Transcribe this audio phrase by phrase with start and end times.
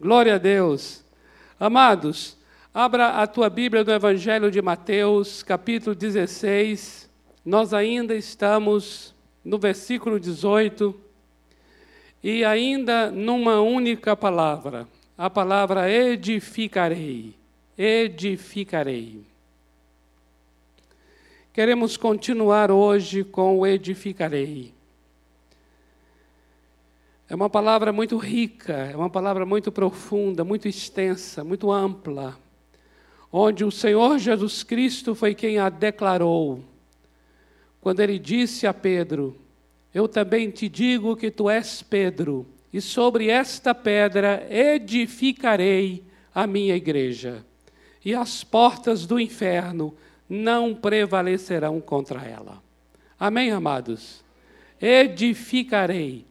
[0.00, 1.02] Glória a Deus.
[1.58, 2.36] Amados,
[2.72, 7.10] abra a tua Bíblia do Evangelho de Mateus, capítulo 16.
[7.44, 9.12] Nós ainda estamos
[9.44, 10.94] no versículo 18
[12.22, 17.34] e ainda numa única palavra, a palavra edificarei.
[17.76, 19.22] Edificarei.
[21.52, 24.77] Queremos continuar hoje com o edificarei.
[27.30, 32.38] É uma palavra muito rica, é uma palavra muito profunda, muito extensa, muito ampla,
[33.30, 36.64] onde o Senhor Jesus Cristo foi quem a declarou.
[37.82, 39.36] Quando ele disse a Pedro:
[39.92, 46.02] Eu também te digo que tu és Pedro, e sobre esta pedra edificarei
[46.34, 47.44] a minha igreja,
[48.02, 49.94] e as portas do inferno
[50.26, 52.62] não prevalecerão contra ela.
[53.20, 54.24] Amém, amados?
[54.80, 56.27] Edificarei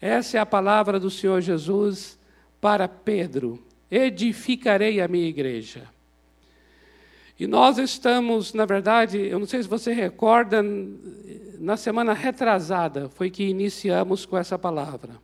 [0.00, 2.18] essa é a palavra do Senhor Jesus
[2.60, 5.88] para Pedro: edificarei a minha igreja.
[7.38, 10.62] E nós estamos, na verdade, eu não sei se você recorda,
[11.58, 15.20] na semana retrasada foi que iniciamos com essa palavra.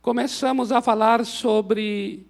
[0.00, 2.24] Começamos a falar sobre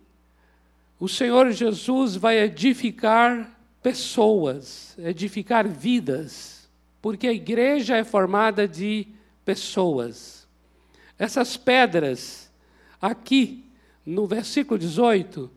[0.98, 6.68] o Senhor Jesus vai edificar pessoas, edificar vidas,
[7.02, 9.06] porque a igreja é formada de
[9.44, 10.35] pessoas.
[11.18, 12.52] Essas pedras,
[13.00, 13.64] aqui
[14.04, 15.50] no versículo 18,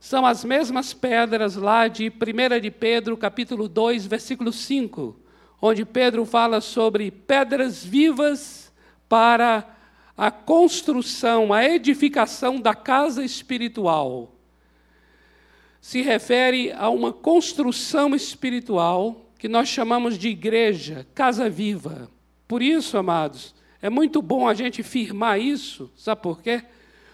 [0.00, 5.16] são as mesmas pedras lá de 1 de Pedro, capítulo 2, versículo 5,
[5.60, 8.72] onde Pedro fala sobre pedras vivas
[9.08, 9.76] para
[10.16, 14.32] a construção, a edificação da casa espiritual.
[15.80, 22.10] Se refere a uma construção espiritual que nós chamamos de igreja, casa viva.
[22.48, 26.62] Por isso, amados, é muito bom a gente firmar isso, sabe por quê?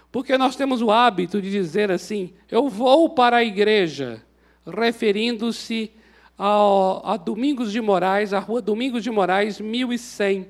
[0.09, 4.23] Porque nós temos o hábito de dizer assim: eu vou para a igreja,
[4.65, 5.91] referindo-se
[6.37, 10.47] a Domingos de Moraes, a rua Domingos de Moraes, 1100.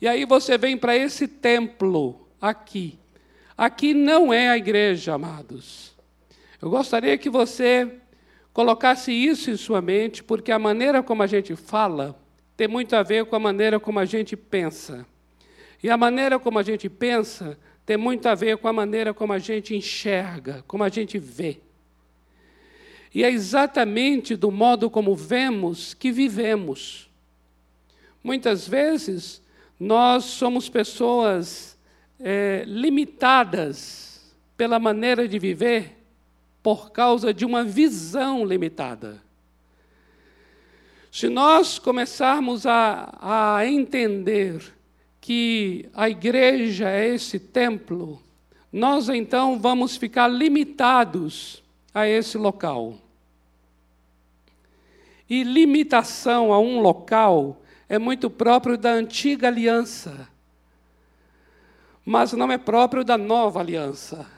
[0.00, 2.96] E aí você vem para esse templo aqui.
[3.58, 5.96] Aqui não é a igreja, amados.
[6.62, 7.92] Eu gostaria que você
[8.52, 12.16] colocasse isso em sua mente, porque a maneira como a gente fala
[12.56, 15.04] tem muito a ver com a maneira como a gente pensa.
[15.82, 19.32] E a maneira como a gente pensa tem muito a ver com a maneira como
[19.32, 21.60] a gente enxerga, como a gente vê.
[23.14, 27.08] E é exatamente do modo como vemos que vivemos.
[28.22, 29.40] Muitas vezes
[29.78, 31.78] nós somos pessoas
[32.18, 35.96] é, limitadas pela maneira de viver
[36.62, 39.22] por causa de uma visão limitada.
[41.12, 44.75] Se nós começarmos a, a entender
[45.26, 48.22] que a igreja é esse templo,
[48.72, 52.94] nós então vamos ficar limitados a esse local.
[55.28, 60.28] E limitação a um local é muito próprio da antiga aliança,
[62.04, 64.30] mas não é próprio da nova aliança.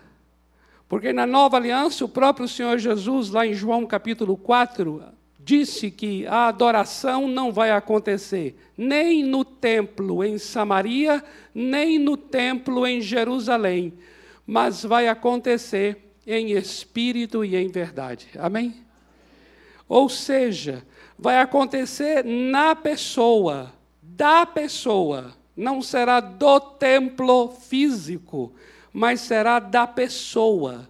[0.88, 5.04] Porque na nova aliança, o próprio Senhor Jesus, lá em João capítulo 4,
[5.48, 12.86] disse que a adoração não vai acontecer nem no templo em Samaria, nem no templo
[12.86, 13.94] em Jerusalém,
[14.46, 18.28] mas vai acontecer em espírito e em verdade.
[18.38, 18.84] Amém?
[19.88, 20.84] Ou seja,
[21.18, 23.72] vai acontecer na pessoa,
[24.02, 25.34] da pessoa.
[25.56, 28.52] Não será do templo físico,
[28.92, 30.86] mas será da pessoa.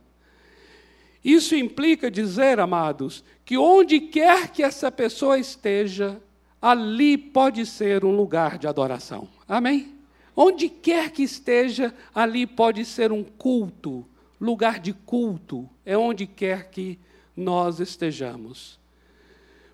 [1.24, 6.20] Isso implica dizer, amados, que onde quer que essa pessoa esteja,
[6.60, 9.26] ali pode ser um lugar de adoração.
[9.48, 9.94] Amém?
[10.36, 14.04] Onde quer que esteja, ali pode ser um culto,
[14.38, 16.98] lugar de culto, é onde quer que
[17.34, 18.78] nós estejamos.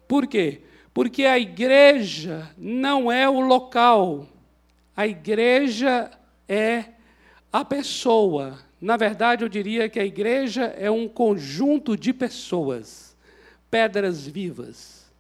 [0.07, 0.61] Por quê?
[0.95, 4.29] Porque a igreja não é o local,
[4.97, 6.13] a igreja
[6.49, 6.85] é
[7.53, 8.57] a pessoa.
[8.81, 13.14] Na verdade, eu diria que a igreja é um conjunto de pessoas
[13.75, 15.11] pedras vivas.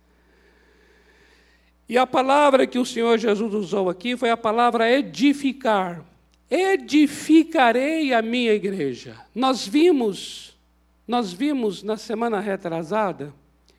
[1.88, 6.04] E a palavra que o Senhor Jesus usou aqui foi a palavra edificar.
[6.48, 9.16] Edificarei a minha igreja.
[9.34, 10.56] Nós vimos,
[11.04, 13.34] nós vimos na semana retrasada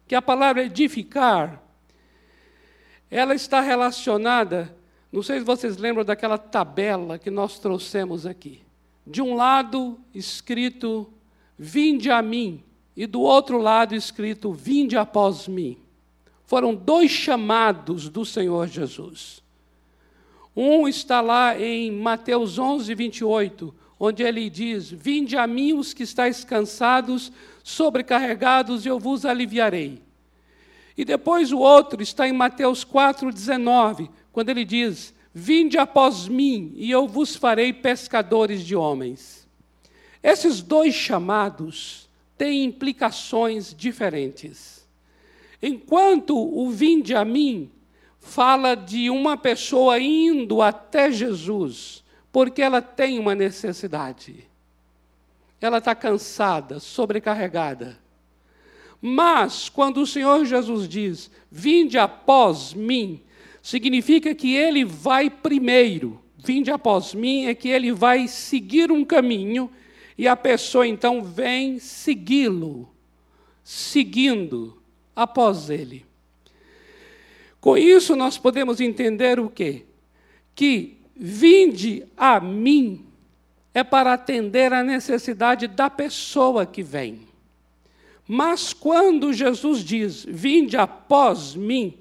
[0.06, 1.64] que a palavra edificar
[3.10, 4.76] ela está relacionada,
[5.10, 8.62] não sei se vocês lembram daquela tabela que nós trouxemos aqui.
[9.08, 11.14] De um lado escrito:
[11.58, 12.62] Vinde a mim,
[12.96, 15.78] e do outro lado escrito: Vinde após mim.
[16.46, 19.44] Foram dois chamados do Senhor Jesus.
[20.56, 26.04] Um está lá em Mateus 11, 28, onde ele diz: Vinde a mim os que
[26.04, 27.32] estáis cansados,
[27.64, 30.02] sobrecarregados, e eu vos aliviarei.
[30.98, 36.90] E depois o outro está em Mateus 4,19, quando ele diz: Vinde após mim, e
[36.90, 39.46] eu vos farei pescadores de homens.
[40.24, 42.05] Esses dois chamados
[42.38, 44.88] têm implicações diferentes.
[45.62, 47.72] Enquanto o vinde a mim
[48.20, 54.48] fala de uma pessoa indo até Jesus, porque ela tem uma necessidade.
[55.62, 57.98] Ela está cansada, sobrecarregada.
[59.02, 63.22] Mas, quando o Senhor Jesus diz: Vinde após mim,
[63.62, 66.22] significa que ele vai primeiro.
[66.38, 69.70] Vinde após mim é que ele vai seguir um caminho
[70.18, 72.90] e a pessoa então vem segui-lo,
[73.64, 74.82] seguindo
[75.16, 76.06] após ele.
[77.60, 79.86] Com isso nós podemos entender o quê?
[80.54, 83.06] Que vinde a mim
[83.74, 87.28] é para atender a necessidade da pessoa que vem.
[88.28, 91.98] Mas quando Jesus diz: Vinde após mim,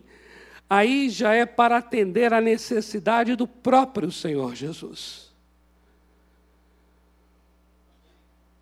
[0.68, 5.23] aí já é para atender a necessidade do próprio Senhor Jesus.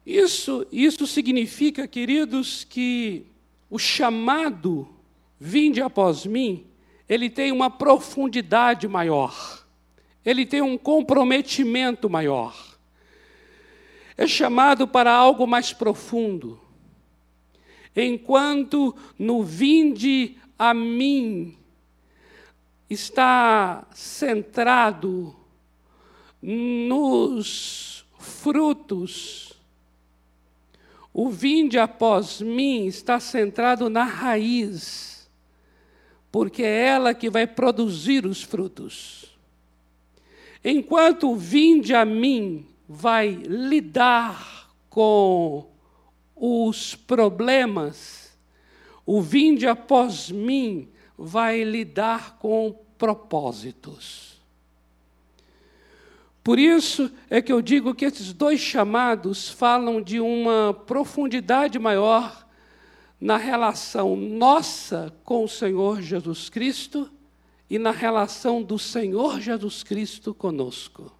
[0.04, 3.26] Isso, isso significa, queridos, que
[3.70, 4.88] o chamado
[5.44, 6.64] Vinde após mim,
[7.08, 9.66] ele tem uma profundidade maior,
[10.24, 12.78] ele tem um comprometimento maior.
[14.16, 16.60] É chamado para algo mais profundo
[17.94, 21.56] enquanto no vinde a mim
[22.88, 25.34] está centrado
[26.40, 29.51] nos frutos.
[31.12, 35.30] O vinde após mim está centrado na raiz,
[36.30, 39.26] porque é ela que vai produzir os frutos.
[40.64, 45.66] Enquanto o vinde a mim vai lidar com
[46.34, 48.36] os problemas,
[49.04, 50.88] o vinde após mim
[51.18, 54.31] vai lidar com propósitos.
[56.42, 62.46] Por isso é que eu digo que esses dois chamados falam de uma profundidade maior
[63.20, 67.08] na relação nossa com o Senhor Jesus Cristo
[67.70, 71.12] e na relação do Senhor Jesus Cristo conosco.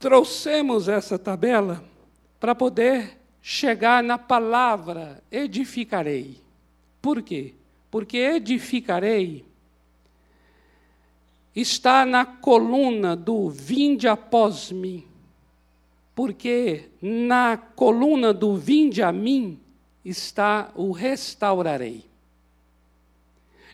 [0.00, 1.82] Trouxemos essa tabela
[2.40, 6.40] para poder chegar na palavra edificarei.
[7.00, 7.54] Por quê?
[7.88, 9.44] Porque edificarei
[11.56, 15.06] está na coluna do vinde após mim.
[16.14, 19.58] Porque na coluna do vinde a mim
[20.04, 22.04] está o restaurarei.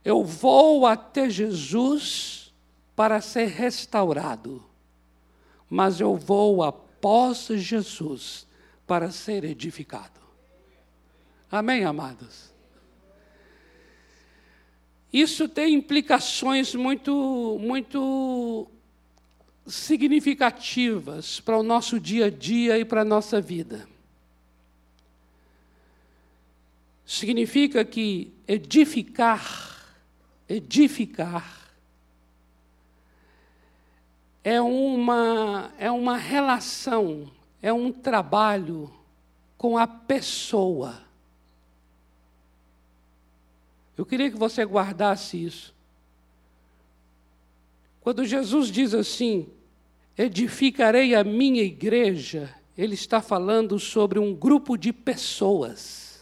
[0.04, 2.52] Eu vou até Jesus
[2.94, 4.64] para ser restaurado,
[5.68, 8.46] mas eu vou após Jesus
[8.86, 10.20] para ser edificado.
[11.50, 12.51] Amém, amados?
[15.12, 18.66] Isso tem implicações muito, muito
[19.66, 23.86] significativas para o nosso dia a dia e para a nossa vida.
[27.04, 30.00] Significa que edificar,
[30.48, 31.70] edificar,
[34.42, 37.30] é uma, é uma relação
[37.62, 38.92] é um trabalho
[39.56, 41.00] com a pessoa.
[43.96, 45.74] Eu queria que você guardasse isso.
[48.00, 49.46] Quando Jesus diz assim:
[50.16, 56.20] edificarei a minha igreja, ele está falando sobre um grupo de pessoas.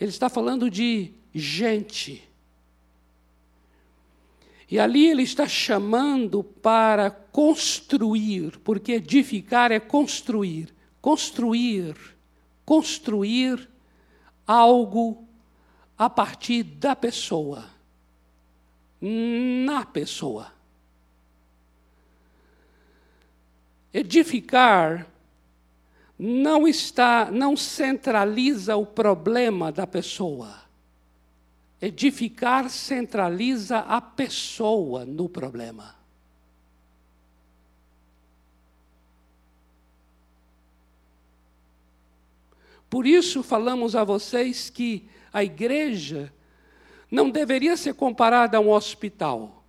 [0.00, 2.26] Ele está falando de gente.
[4.70, 10.72] E ali ele está chamando para construir, porque edificar é construir.
[11.02, 11.96] Construir,
[12.64, 13.68] construir
[14.46, 15.26] algo
[16.00, 17.64] a partir da pessoa,
[19.00, 20.52] na pessoa.
[23.92, 25.06] Edificar
[26.18, 30.60] não está, não centraliza o problema da pessoa
[31.80, 35.94] Edificar centraliza a pessoa no problema.
[42.90, 46.32] Por isso falamos a vocês que a igreja
[47.10, 49.64] não deveria ser comparada a um hospital.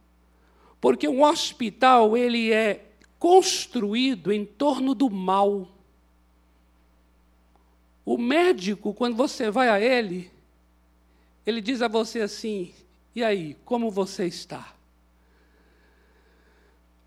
[0.79, 2.85] Porque um hospital ele é
[3.19, 5.67] construído em torno do mal.
[8.03, 10.31] O médico, quando você vai a ele,
[11.45, 12.73] ele diz a você assim:
[13.15, 14.73] e aí, como você está?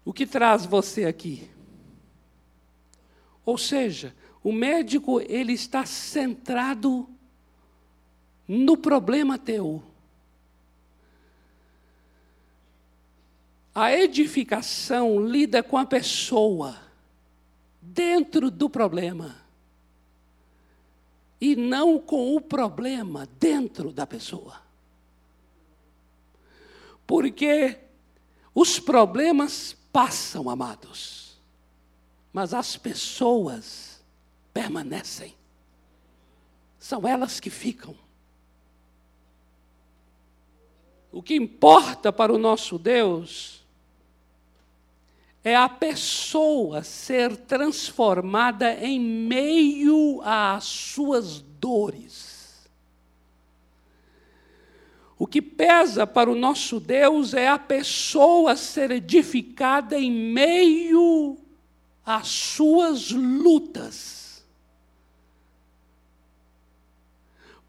[0.04, 1.49] O que traz você aqui?
[3.44, 7.08] Ou seja, o médico ele está centrado
[8.46, 9.82] no problema teu.
[13.74, 16.80] A edificação lida com a pessoa
[17.80, 19.36] dentro do problema
[21.40, 24.62] e não com o problema dentro da pessoa.
[27.06, 27.78] Porque
[28.54, 31.36] os problemas passam, amados,
[32.32, 34.02] mas as pessoas
[34.52, 35.34] permanecem.
[36.78, 38.03] São elas que ficam.
[41.14, 43.64] O que importa para o nosso Deus
[45.44, 52.68] é a pessoa ser transformada em meio às suas dores.
[55.16, 61.38] O que pesa para o nosso Deus é a pessoa ser edificada em meio
[62.04, 64.44] às suas lutas.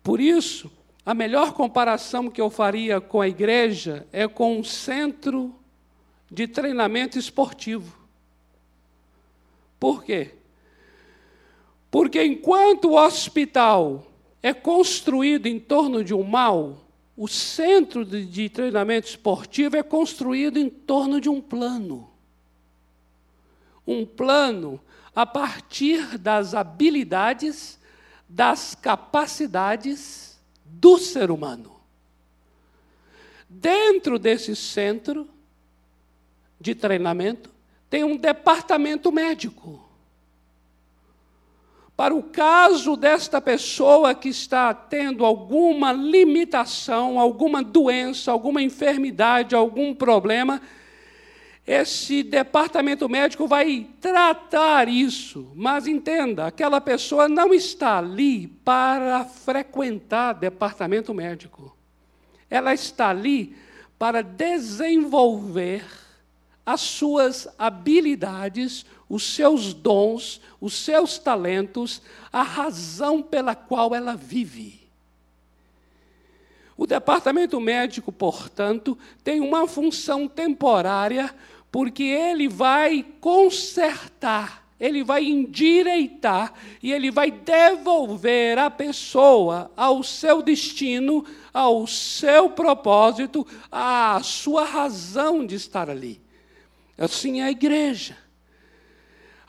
[0.01, 0.71] Por isso,
[1.05, 5.55] a melhor comparação que eu faria com a igreja é com um centro
[6.31, 7.95] de treinamento esportivo.
[9.79, 10.31] Por quê?
[11.91, 14.07] Porque enquanto o hospital
[14.41, 16.83] é construído em torno de um mal,
[17.15, 22.09] o centro de, de treinamento esportivo é construído em torno de um plano.
[23.85, 24.81] Um plano
[25.15, 27.79] a partir das habilidades,
[28.27, 30.24] das capacidades
[30.79, 31.75] do ser humano.
[33.47, 35.27] Dentro desse centro,
[36.59, 37.49] de treinamento,
[37.89, 39.83] tem um departamento médico.
[41.95, 49.93] Para o caso desta pessoa que está tendo alguma limitação, alguma doença, alguma enfermidade, algum
[49.93, 50.61] problema,
[51.65, 55.51] esse departamento médico vai tratar isso.
[55.55, 61.75] Mas entenda, aquela pessoa não está ali para frequentar departamento médico.
[62.49, 63.57] Ela está ali
[63.97, 65.83] para desenvolver
[66.63, 74.85] as suas habilidades, os seus dons, os seus talentos, a razão pela qual ela vive.
[76.77, 81.33] O departamento médico, portanto, tem uma função temporária,
[81.75, 90.41] porque ele vai consertar, ele vai endireitar e ele vai devolver a pessoa ao seu
[90.41, 96.21] destino, ao seu propósito, à sua razão de estar ali.
[96.97, 98.17] Assim é a igreja.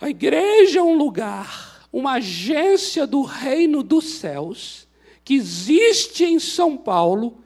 [0.01, 4.89] A igreja é um lugar, uma agência do reino dos céus,
[5.23, 7.39] que existe em São Paulo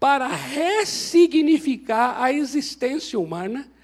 [0.00, 3.75] para ressignificar a existência humana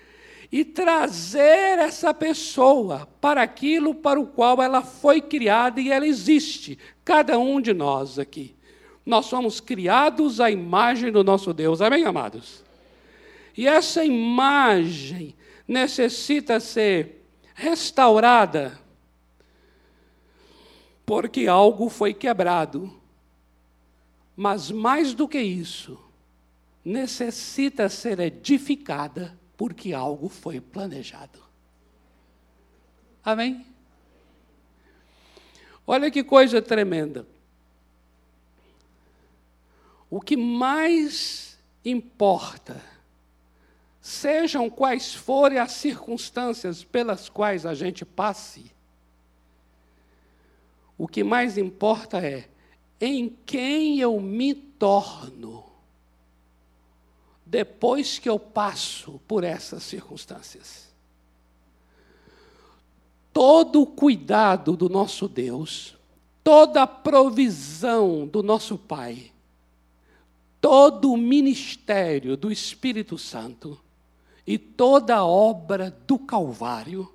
[0.53, 6.79] e trazer essa pessoa para aquilo para o qual ela foi criada e ela existe,
[7.03, 8.55] cada um de nós aqui.
[9.05, 12.63] Nós somos criados à imagem do nosso Deus, amém, amados?
[13.57, 15.35] E essa imagem
[15.67, 18.79] necessita ser restaurada,
[21.07, 22.93] porque algo foi quebrado.
[24.37, 25.99] Mas mais do que isso,
[26.85, 31.39] necessita ser edificada, porque algo foi planejado.
[33.25, 33.65] Amém?
[35.87, 37.25] Olha que coisa tremenda.
[40.11, 42.83] O que mais importa
[44.01, 48.75] sejam quais forem as circunstâncias pelas quais a gente passe,
[50.99, 52.49] o que mais importa é
[53.01, 55.62] em quem eu me torno
[57.53, 60.91] depois que eu passo por essas circunstâncias.
[63.31, 65.95] Todo o cuidado do nosso Deus,
[66.43, 69.33] toda a provisão do nosso Pai,
[70.63, 73.79] todo o ministério do Espírito Santo,
[74.47, 77.13] e toda a obra do Calvário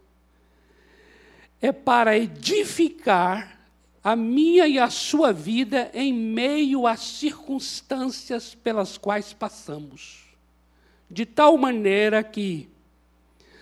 [1.59, 3.59] é para edificar
[4.03, 10.26] a minha e a sua vida em meio às circunstâncias pelas quais passamos.
[11.09, 12.69] De tal maneira que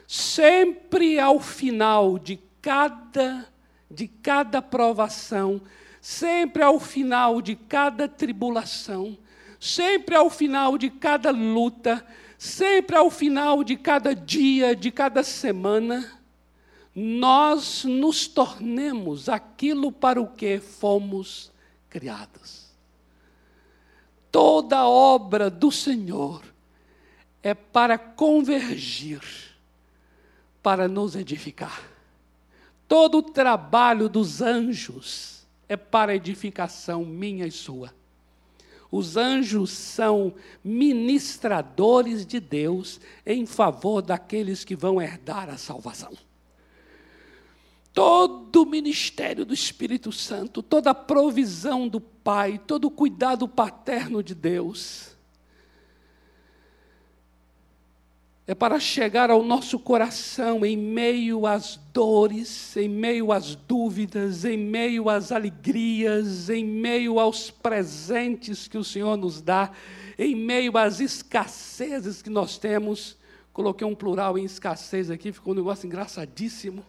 [0.08, 3.48] sempre ao final de cada
[3.90, 5.62] de cada provação,
[6.02, 9.18] sempre ao final de cada tribulação,
[9.60, 12.06] sempre ao final de cada luta,
[12.38, 16.20] sempre ao final de cada dia, de cada semana,
[16.94, 21.52] nós nos tornemos aquilo para o que fomos
[21.90, 22.66] criados.
[24.32, 26.42] Toda obra do Senhor
[27.46, 29.22] é para convergir
[30.64, 31.80] para nos edificar.
[32.88, 37.94] Todo o trabalho dos anjos é para edificação minha e sua.
[38.90, 40.34] Os anjos são
[40.64, 46.14] ministradores de Deus em favor daqueles que vão herdar a salvação.
[47.94, 54.24] Todo o ministério do Espírito Santo, toda a provisão do Pai, todo o cuidado paterno
[54.24, 55.15] de Deus,
[58.48, 64.56] é para chegar ao nosso coração em meio às dores, em meio às dúvidas, em
[64.56, 69.72] meio às alegrias, em meio aos presentes que o Senhor nos dá,
[70.18, 73.18] em meio às escassezes que nós temos.
[73.52, 76.86] Coloquei um plural em escassez aqui, ficou um negócio engraçadíssimo.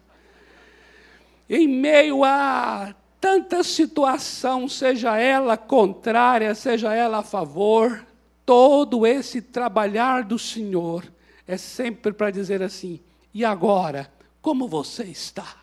[1.49, 8.05] Em meio a tanta situação, seja ela contrária, seja ela a favor,
[8.45, 11.16] todo esse trabalhar do Senhor
[11.47, 13.01] é sempre para dizer assim:
[13.33, 14.11] e agora,
[14.41, 15.57] como você está?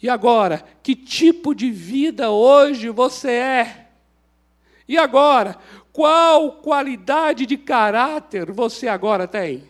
[0.00, 3.88] E agora, que tipo de vida hoje você é?
[4.86, 5.58] E agora,
[5.92, 9.64] qual qualidade de caráter você agora tem?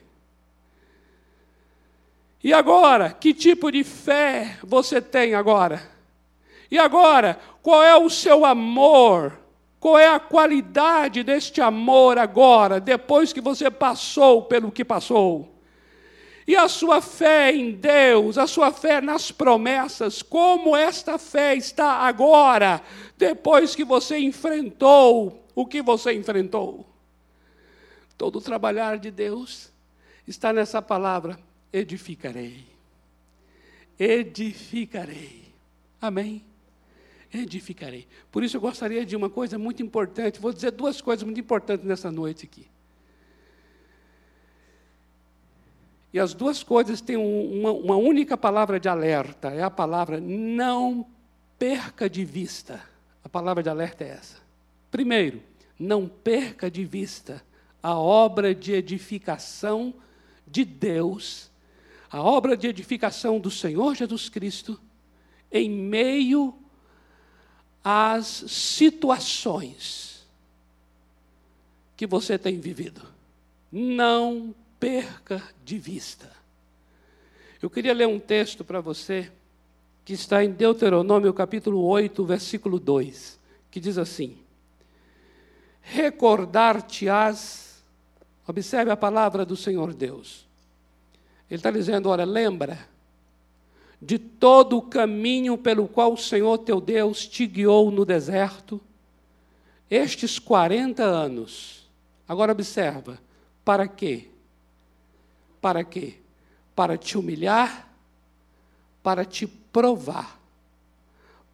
[2.45, 5.83] E agora, que tipo de fé você tem agora?
[6.71, 9.39] E agora, qual é o seu amor
[9.81, 15.55] qual é a qualidade deste amor agora, depois que você passou pelo que passou?
[16.47, 21.93] E a sua fé em Deus, a sua fé nas promessas, como esta fé está
[22.07, 22.81] agora,
[23.19, 26.87] depois que você enfrentou o que você enfrentou?
[28.17, 29.71] Todo o trabalhar de Deus
[30.27, 31.39] está nessa palavra:
[31.73, 32.65] edificarei.
[33.99, 35.53] Edificarei.
[36.01, 36.48] Amém?
[37.33, 38.07] Edificarei.
[38.31, 41.85] Por isso eu gostaria de uma coisa muito importante, vou dizer duas coisas muito importantes
[41.85, 42.67] nessa noite aqui.
[46.13, 51.07] E as duas coisas têm uma, uma única palavra de alerta, é a palavra não
[51.59, 52.83] perca de vista.
[53.23, 54.37] A palavra de alerta é essa.
[54.91, 55.43] Primeiro,
[55.79, 57.45] não perca de vista
[57.83, 59.95] a obra de edificação
[60.47, 61.51] de Deus,
[62.11, 64.81] a obra de edificação do Senhor Jesus Cristo,
[65.53, 66.55] em meio
[67.83, 70.27] as situações
[71.97, 73.03] que você tem vivido.
[73.71, 76.31] Não perca de vista.
[77.61, 79.31] Eu queria ler um texto para você
[80.05, 83.39] que está em Deuteronômio capítulo 8, versículo 2,
[83.71, 84.39] que diz assim:
[85.83, 87.83] Recordar-te-ás,
[88.47, 90.47] observe a palavra do Senhor Deus.
[91.51, 92.79] Ele está dizendo: olha, lembra
[94.01, 98.81] de todo o caminho pelo qual o Senhor teu Deus te guiou no deserto,
[99.91, 101.89] estes 40 anos.
[102.27, 103.19] Agora observa,
[103.65, 104.29] para quê?
[105.61, 106.19] Para quê?
[106.77, 107.93] Para te humilhar,
[109.03, 110.39] para te provar,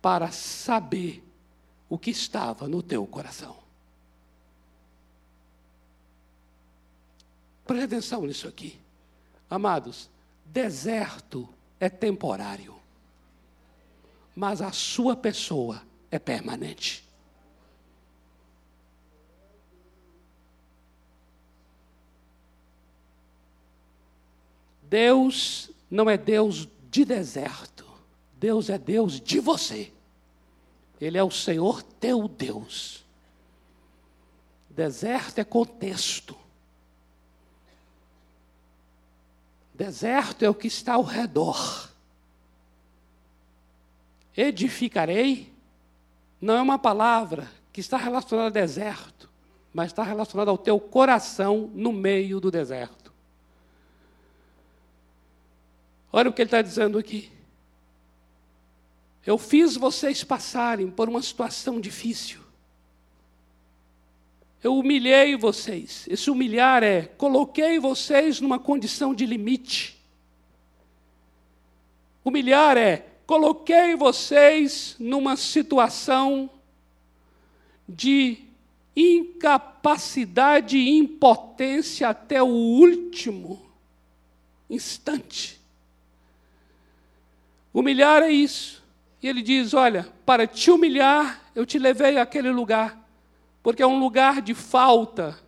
[0.02, 1.22] para saber
[1.88, 3.56] o que estava no teu coração.
[7.64, 8.78] Preste atenção nisso aqui.
[9.48, 10.10] Amados,
[10.44, 11.48] deserto
[11.84, 12.74] é temporário,
[14.34, 17.04] mas a sua pessoa é permanente.
[24.82, 27.84] Deus não é Deus de deserto,
[28.34, 29.92] Deus é Deus de você.
[31.00, 33.04] Ele é o Senhor teu Deus.
[34.70, 36.43] Deserto é contexto.
[39.74, 41.90] Deserto é o que está ao redor.
[44.36, 45.52] Edificarei
[46.40, 49.28] não é uma palavra que está relacionada ao deserto,
[49.72, 53.12] mas está relacionada ao teu coração no meio do deserto.
[56.12, 57.32] Olha o que ele está dizendo aqui.
[59.26, 62.43] Eu fiz vocês passarem por uma situação difícil.
[64.64, 66.06] Eu humilhei vocês.
[66.08, 70.02] Esse humilhar é coloquei vocês numa condição de limite.
[72.24, 76.48] Humilhar é coloquei vocês numa situação
[77.86, 78.38] de
[78.96, 83.70] incapacidade e impotência até o último
[84.70, 85.60] instante.
[87.70, 88.82] Humilhar é isso.
[89.22, 93.03] E ele diz: Olha, para te humilhar, eu te levei àquele lugar
[93.64, 95.38] porque é um lugar de falta.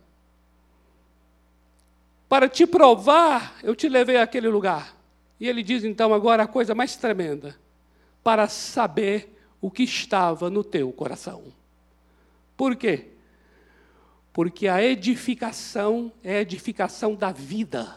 [2.27, 4.97] Para te provar, eu te levei àquele lugar.
[5.39, 7.55] E ele diz então agora a coisa mais tremenda:
[8.23, 11.43] para saber o que estava no teu coração.
[12.57, 13.09] Por quê?
[14.33, 17.95] Porque a edificação é a edificação da vida.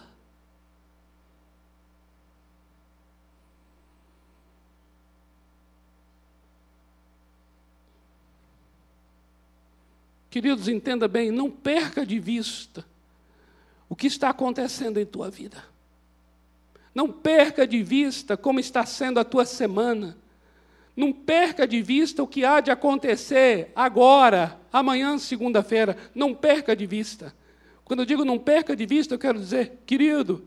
[10.31, 12.87] Queridos, entenda bem, não perca de vista
[13.89, 15.65] o que está acontecendo em tua vida.
[16.95, 20.17] Não perca de vista como está sendo a tua semana.
[20.97, 25.97] Não perca de vista o que há de acontecer agora, amanhã, segunda-feira.
[26.15, 27.35] Não perca de vista.
[27.85, 30.47] Quando eu digo não perca de vista, eu quero dizer, querido,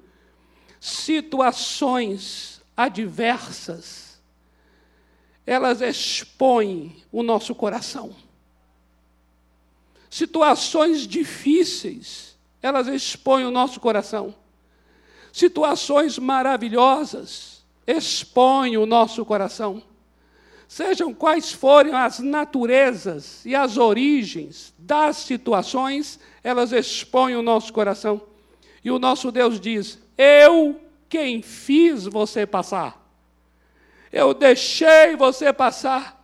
[0.80, 4.22] situações adversas,
[5.46, 8.16] elas expõem o nosso coração.
[10.14, 14.36] Situações difíceis, elas expõem o nosso coração.
[15.32, 19.82] Situações maravilhosas expõem o nosso coração.
[20.68, 28.22] Sejam quais forem as naturezas e as origens das situações, elas expõem o nosso coração.
[28.84, 33.04] E o nosso Deus diz: Eu quem fiz você passar.
[34.12, 36.24] Eu deixei você passar.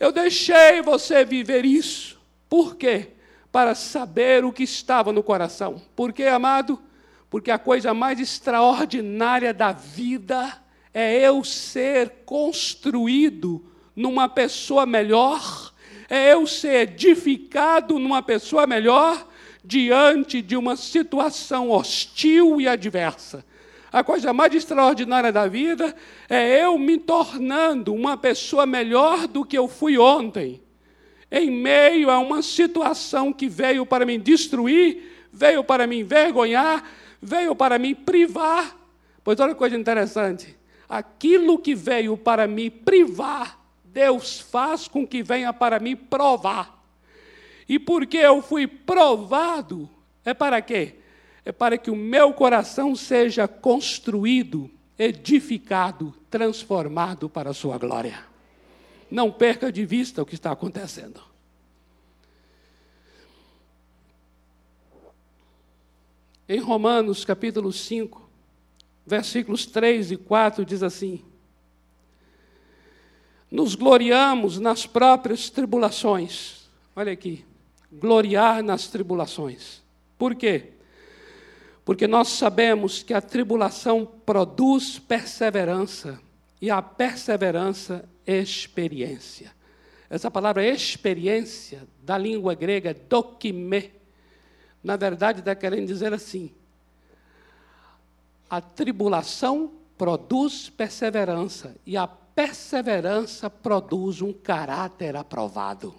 [0.00, 2.18] Eu deixei você viver isso.
[2.48, 3.19] Por quê?
[3.50, 5.80] Para saber o que estava no coração.
[5.96, 6.80] Por quê, amado?
[7.28, 10.60] Porque a coisa mais extraordinária da vida
[10.92, 15.72] é eu ser construído numa pessoa melhor,
[16.08, 19.26] é eu ser edificado numa pessoa melhor
[19.64, 23.44] diante de uma situação hostil e adversa.
[23.92, 25.94] A coisa mais extraordinária da vida
[26.28, 30.62] é eu me tornando uma pessoa melhor do que eu fui ontem,
[31.30, 36.84] em meio a uma situação que veio para me destruir, veio para me envergonhar,
[37.22, 38.76] veio para me privar.
[39.22, 40.56] Pois olha que coisa interessante:
[40.88, 46.78] aquilo que veio para me privar, Deus faz com que venha para me provar.
[47.68, 49.88] E porque eu fui provado,
[50.24, 50.96] é para quê?
[51.44, 58.29] É para que o meu coração seja construído, edificado, transformado para a sua glória.
[59.10, 61.20] Não perca de vista o que está acontecendo.
[66.48, 68.28] Em Romanos capítulo 5,
[69.06, 71.24] versículos 3 e 4 diz assim:
[73.50, 76.68] Nos gloriamos nas próprias tribulações.
[76.94, 77.44] Olha aqui
[77.92, 79.82] gloriar nas tribulações.
[80.16, 80.72] Por quê?
[81.84, 86.20] Porque nós sabemos que a tribulação produz perseverança
[86.60, 89.52] e a perseverança experiência.
[90.08, 93.92] Essa palavra experiência da língua grega dokime,
[94.82, 96.52] na verdade está querendo dizer assim:
[98.48, 105.94] a tribulação produz perseverança e a perseverança produz um caráter aprovado.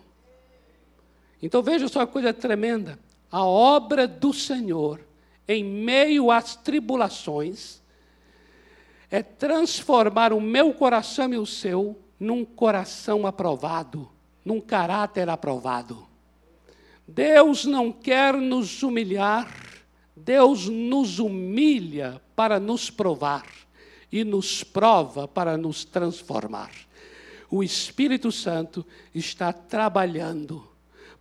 [1.41, 2.99] Então veja só a coisa tremenda.
[3.31, 4.99] A obra do Senhor,
[5.47, 7.80] em meio às tribulações,
[9.11, 14.09] é transformar o meu coração e o seu num coração aprovado,
[14.45, 16.07] num caráter aprovado.
[17.05, 19.53] Deus não quer nos humilhar,
[20.15, 23.45] Deus nos humilha para nos provar
[24.09, 26.71] e nos prova para nos transformar.
[27.49, 30.65] O Espírito Santo está trabalhando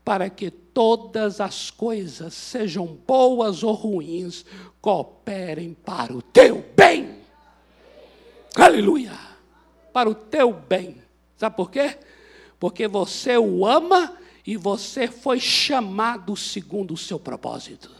[0.04, 4.44] para que todas as coisas, sejam boas ou ruins,
[4.80, 7.19] cooperem para o teu bem.
[8.56, 9.12] Aleluia!
[9.92, 10.96] Para o teu bem.
[11.36, 11.98] Sabe por quê?
[12.58, 17.90] Porque você o ama e você foi chamado segundo o seu propósito.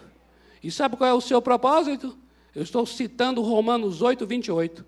[0.63, 2.17] E sabe qual é o seu propósito?
[2.55, 4.85] Eu estou citando Romanos 8, 28.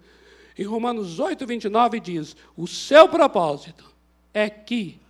[0.59, 3.85] Em Romanos 8, 29 diz: O seu propósito
[4.35, 5.01] é que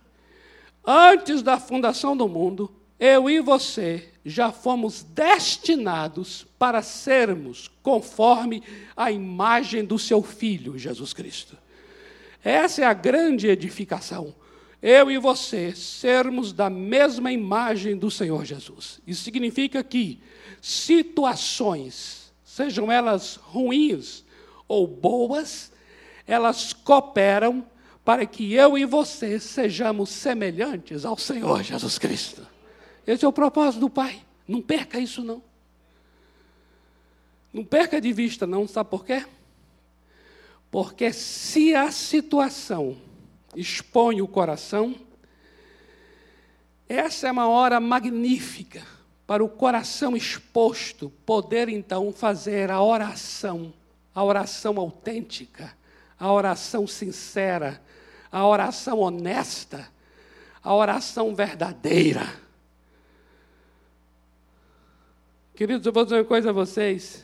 [0.85, 8.63] Antes da fundação do mundo, eu e você já fomos destinados para sermos conforme
[8.95, 11.57] a imagem do seu Filho, Jesus Cristo.
[12.43, 14.33] Essa é a grande edificação.
[14.81, 18.99] Eu e você sermos da mesma imagem do Senhor Jesus.
[19.07, 20.19] Isso significa que
[20.61, 24.25] situações, sejam elas ruins
[24.67, 25.71] ou boas,
[26.27, 27.65] elas cooperam
[28.03, 32.52] para que eu e você sejamos semelhantes ao Senhor Jesus Cristo.
[33.05, 34.21] Esse é o propósito do Pai.
[34.47, 35.41] Não perca isso, não.
[37.51, 38.67] Não perca de vista, não.
[38.67, 39.25] Sabe por quê?
[40.71, 42.97] Porque se a situação
[43.55, 44.95] expõe o coração,
[46.89, 48.83] essa é uma hora magnífica
[49.25, 53.73] para o coração exposto poder então fazer a oração,
[54.13, 55.75] a oração autêntica,
[56.19, 57.81] a oração sincera,
[58.31, 59.87] a oração honesta,
[60.61, 62.42] a oração verdadeira.
[65.55, 67.23] Queridos, eu vou dizer uma coisa a vocês.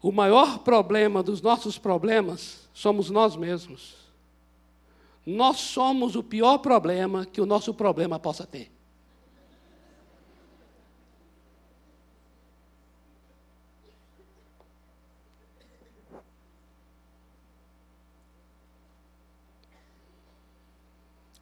[0.00, 3.96] O maior problema dos nossos problemas somos nós mesmos.
[5.26, 8.70] nós somos o pior problema que o nosso problema possa ter.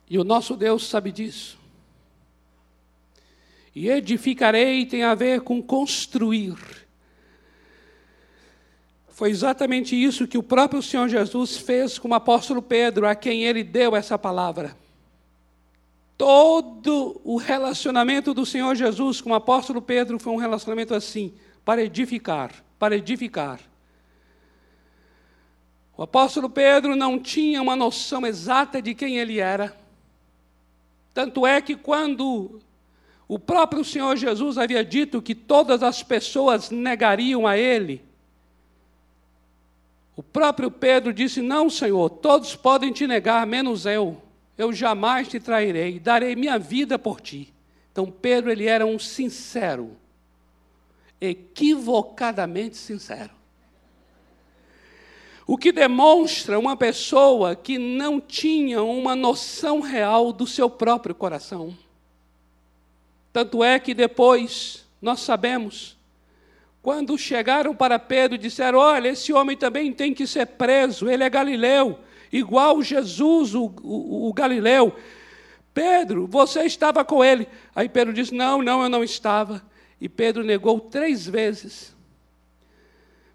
[0.09, 1.64] E o nosso Deus sabe disso.
[3.75, 6.57] E edificarei tem a ver com construir.
[9.09, 13.45] Foi exatamente isso que o próprio Senhor Jesus fez com o apóstolo Pedro, a quem
[13.45, 14.77] ele deu essa palavra.
[16.17, 21.33] Todo o relacionamento do Senhor Jesus com o apóstolo Pedro foi um relacionamento assim,
[21.65, 23.61] para edificar, para edificar.
[25.97, 29.77] O apóstolo Pedro não tinha uma noção exata de quem ele era.
[31.13, 32.61] Tanto é que quando
[33.27, 38.03] o próprio Senhor Jesus havia dito que todas as pessoas negariam a ele,
[40.17, 44.21] o próprio Pedro disse: Não, Senhor, todos podem te negar, menos eu.
[44.57, 47.53] Eu jamais te trairei, darei minha vida por ti.
[47.91, 49.97] Então Pedro ele era um sincero,
[51.21, 53.31] equivocadamente sincero.
[55.47, 61.77] O que demonstra uma pessoa que não tinha uma noção real do seu próprio coração.
[63.35, 65.99] Tanto é que depois nós sabemos,
[66.81, 71.25] quando chegaram para Pedro e disseram: Olha, esse homem também tem que ser preso, ele
[71.25, 71.99] é galileu,
[72.33, 74.95] igual Jesus, o, o, o galileu.
[75.75, 77.49] Pedro, você estava com ele.
[77.75, 79.61] Aí Pedro disse: Não, não, eu não estava.
[80.01, 81.93] E Pedro negou três vezes.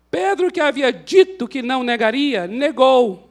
[0.10, 3.29] Pedro, que havia dito que não negaria, negou.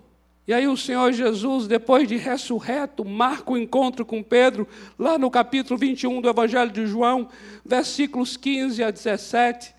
[0.49, 4.67] E aí o Senhor Jesus, depois de ressurreto, marca o encontro com Pedro,
[4.99, 7.29] lá no capítulo 21 do Evangelho de João,
[7.63, 9.75] versículos 15 a 17.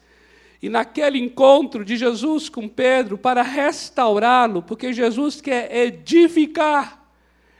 [0.62, 7.04] E naquele encontro de Jesus com Pedro, para restaurá-lo, porque Jesus quer edificar,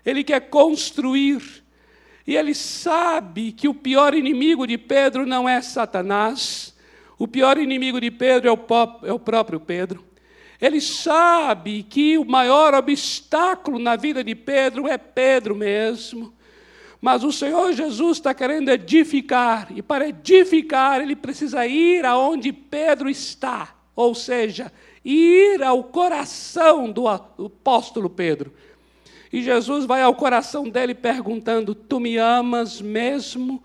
[0.06, 1.64] ele quer construir,
[2.28, 6.76] e ele sabe que o pior inimigo de Pedro não é Satanás,
[7.18, 10.09] o pior inimigo de Pedro é o, é próprio Pedro.
[10.62, 16.34] Ele sabe que o maior obstáculo na vida de Pedro é Pedro mesmo.
[17.02, 23.10] Mas o Senhor Jesus está querendo edificar, e para edificar, ele precisa ir aonde Pedro
[23.10, 24.70] está, ou seja,
[25.04, 28.54] ir ao coração do apóstolo Pedro.
[29.32, 33.64] E Jesus vai ao coração dele perguntando: Tu me amas mesmo?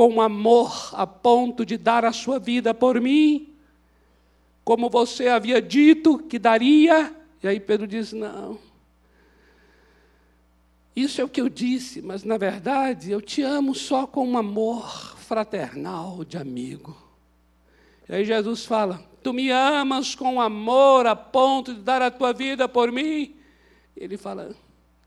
[0.00, 3.49] com amor a ponto de dar a sua vida por mim,
[4.64, 7.14] como você havia dito que daria.
[7.42, 8.58] E aí Pedro diz: Não.
[10.94, 14.36] Isso é o que eu disse, mas na verdade eu te amo só com um
[14.36, 16.96] amor fraternal de amigo.
[18.08, 22.32] E aí Jesus fala: Tu me amas com amor a ponto de dar a tua
[22.32, 23.36] vida por mim?
[23.96, 24.54] Ele fala: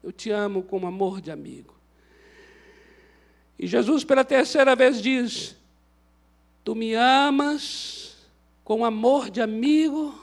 [0.02, 1.74] Eu te amo com amor de amigo.
[3.60, 5.56] E Jesus, pela terceira vez, diz:
[6.64, 8.13] Tu me amas
[8.64, 10.20] com amor de amigo.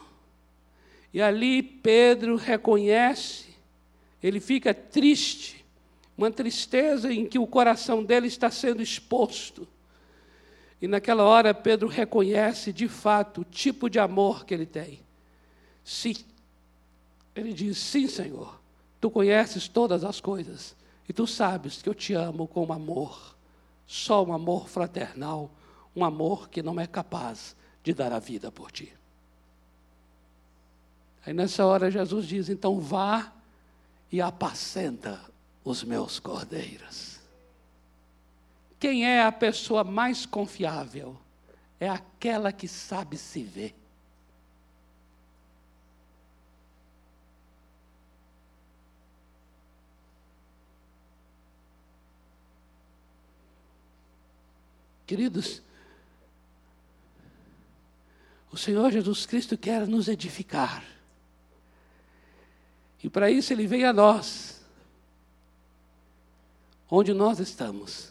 [1.13, 3.47] E ali Pedro reconhece,
[4.23, 5.65] ele fica triste,
[6.17, 9.67] uma tristeza em que o coração dele está sendo exposto.
[10.81, 15.01] E naquela hora Pedro reconhece de fato o tipo de amor que ele tem.
[15.85, 16.15] Sim.
[17.35, 18.61] Ele diz: Sim, Senhor,
[19.01, 20.77] tu conheces todas as coisas
[21.09, 23.37] e tu sabes que eu te amo com amor,
[23.87, 25.51] só um amor fraternal,
[25.95, 28.93] um amor que não é capaz de dar a vida por ti.
[31.25, 33.33] Aí nessa hora Jesus diz: então vá
[34.11, 35.21] e apacenta
[35.65, 37.19] os meus cordeiros.
[38.79, 41.17] Quem é a pessoa mais confiável?
[41.79, 43.75] É aquela que sabe se ver.
[55.07, 55.61] Queridos,
[58.53, 60.85] o Senhor Jesus Cristo quer nos edificar.
[63.03, 64.61] E para isso ele vem a nós,
[66.91, 68.11] onde nós estamos.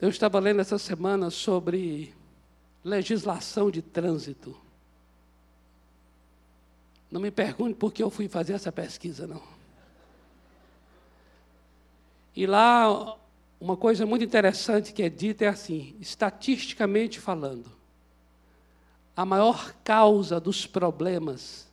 [0.00, 2.14] Eu estava lendo essa semana sobre
[2.84, 4.56] legislação de trânsito.
[7.10, 9.42] Não me pergunte por que eu fui fazer essa pesquisa, não.
[12.36, 13.16] E lá,
[13.60, 17.70] uma coisa muito interessante que é dita é assim: estatisticamente falando,
[19.16, 21.66] a maior causa dos problemas,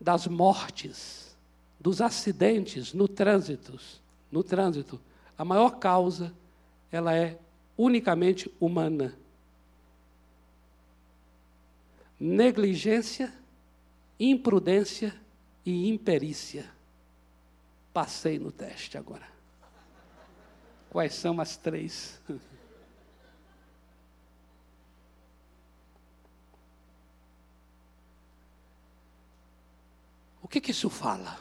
[0.00, 1.36] das mortes,
[1.78, 3.78] dos acidentes no trânsito,
[4.30, 5.00] no trânsito,
[5.36, 6.32] a maior causa,
[6.90, 7.38] ela é
[7.76, 9.14] unicamente humana.
[12.18, 13.32] Negligência
[14.20, 15.14] imprudência
[15.64, 16.70] e imperícia.
[17.92, 19.26] Passei no teste agora.
[20.90, 22.20] Quais são as três?
[30.42, 31.38] O que, que isso fala?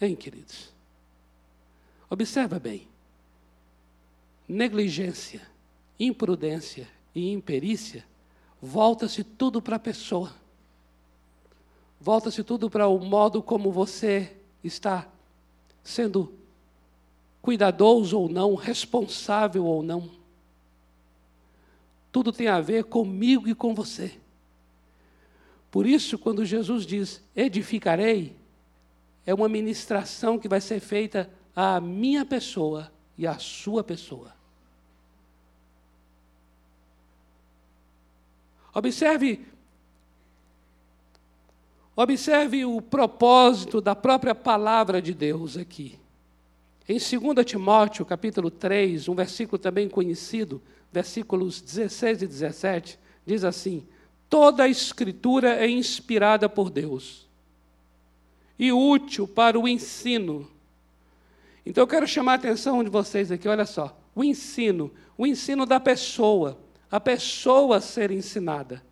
[0.00, 0.74] Hein, queridos?
[2.10, 2.88] Observa bem.
[4.48, 5.40] Negligência,
[5.96, 8.04] imprudência e imperícia,
[8.60, 10.34] volta-se tudo para a pessoa.
[12.00, 15.06] Volta-se tudo para o modo como você está
[15.84, 16.39] sendo
[17.40, 20.10] cuidadoso ou não, responsável ou não.
[22.12, 24.12] Tudo tem a ver comigo e com você.
[25.70, 28.36] Por isso, quando Jesus diz edificarei,
[29.24, 34.34] é uma ministração que vai ser feita à minha pessoa e à sua pessoa.
[38.74, 39.46] Observe
[41.94, 45.99] Observe o propósito da própria palavra de Deus aqui.
[46.90, 53.86] Em 2 Timóteo, capítulo 3, um versículo também conhecido, versículos 16 e 17, diz assim:
[54.28, 57.28] Toda a escritura é inspirada por Deus
[58.58, 60.50] e útil para o ensino.
[61.64, 65.64] Então eu quero chamar a atenção de vocês aqui, olha só, o ensino, o ensino
[65.64, 66.58] da pessoa,
[66.90, 68.82] a pessoa ser ensinada.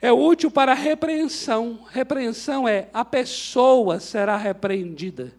[0.00, 1.80] É útil para a repreensão.
[1.90, 5.37] Repreensão é a pessoa será repreendida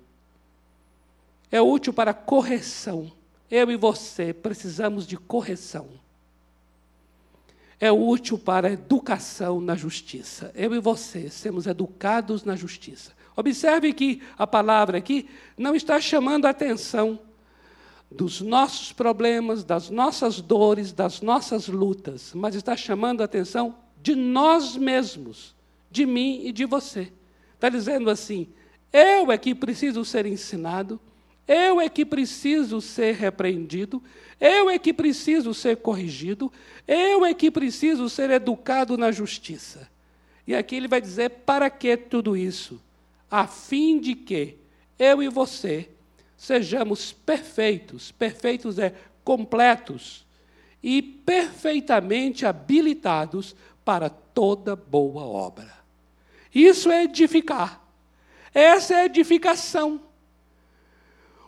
[1.52, 3.12] é útil para correção.
[3.50, 5.88] Eu e você precisamos de correção.
[7.80, 10.52] É útil para educação na justiça.
[10.54, 13.14] Eu e você sermos educados na justiça.
[13.36, 17.20] Observe que a palavra aqui não está chamando a atenção
[18.12, 24.16] dos nossos problemas, das nossas dores, das nossas lutas, mas está chamando a atenção de
[24.16, 25.56] nós mesmos,
[25.90, 27.14] de mim e de você.
[27.54, 28.48] Está dizendo assim:
[28.92, 31.00] eu é que preciso ser ensinado,
[31.50, 34.04] eu é que preciso ser repreendido,
[34.40, 36.54] eu é que preciso ser corrigido,
[36.88, 39.90] eu é que preciso ser educado na justiça.
[40.46, 42.80] E aqui ele vai dizer: para que tudo isso?
[43.32, 44.58] A fim de que
[45.00, 45.90] eu e você
[46.38, 50.28] sejamos perfeitos, perfeitos é completos
[50.84, 55.74] e perfeitamente habilitados para toda boa obra.
[56.54, 57.82] Isso é edificar.
[58.54, 60.09] Essa é edificação.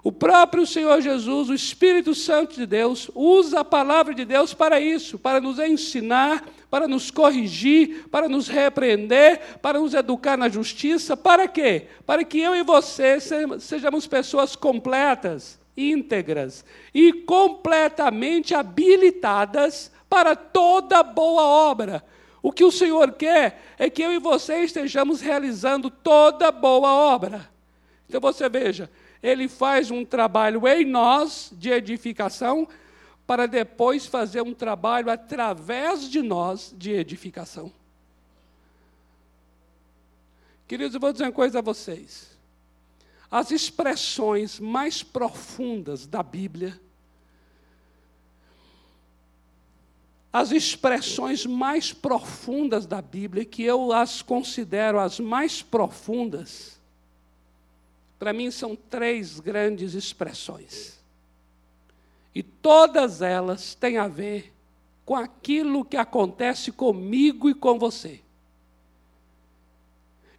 [0.03, 4.79] O próprio Senhor Jesus, o Espírito Santo de Deus, usa a palavra de Deus para
[4.79, 11.15] isso, para nos ensinar, para nos corrigir, para nos repreender, para nos educar na justiça.
[11.15, 11.87] Para quê?
[12.03, 13.19] Para que eu e você
[13.59, 22.03] sejamos pessoas completas, íntegras e completamente habilitadas para toda boa obra.
[22.41, 27.47] O que o Senhor quer é que eu e você estejamos realizando toda boa obra.
[28.09, 28.89] Então você veja,
[29.21, 32.67] ele faz um trabalho em nós de edificação,
[33.25, 37.71] para depois fazer um trabalho através de nós de edificação.
[40.67, 42.37] Queridos, eu vou dizer uma coisa a vocês.
[43.29, 46.79] As expressões mais profundas da Bíblia,
[50.33, 56.80] as expressões mais profundas da Bíblia, que eu as considero as mais profundas,
[58.21, 60.99] para mim são três grandes expressões.
[62.35, 64.53] E todas elas têm a ver
[65.03, 68.19] com aquilo que acontece comigo e com você.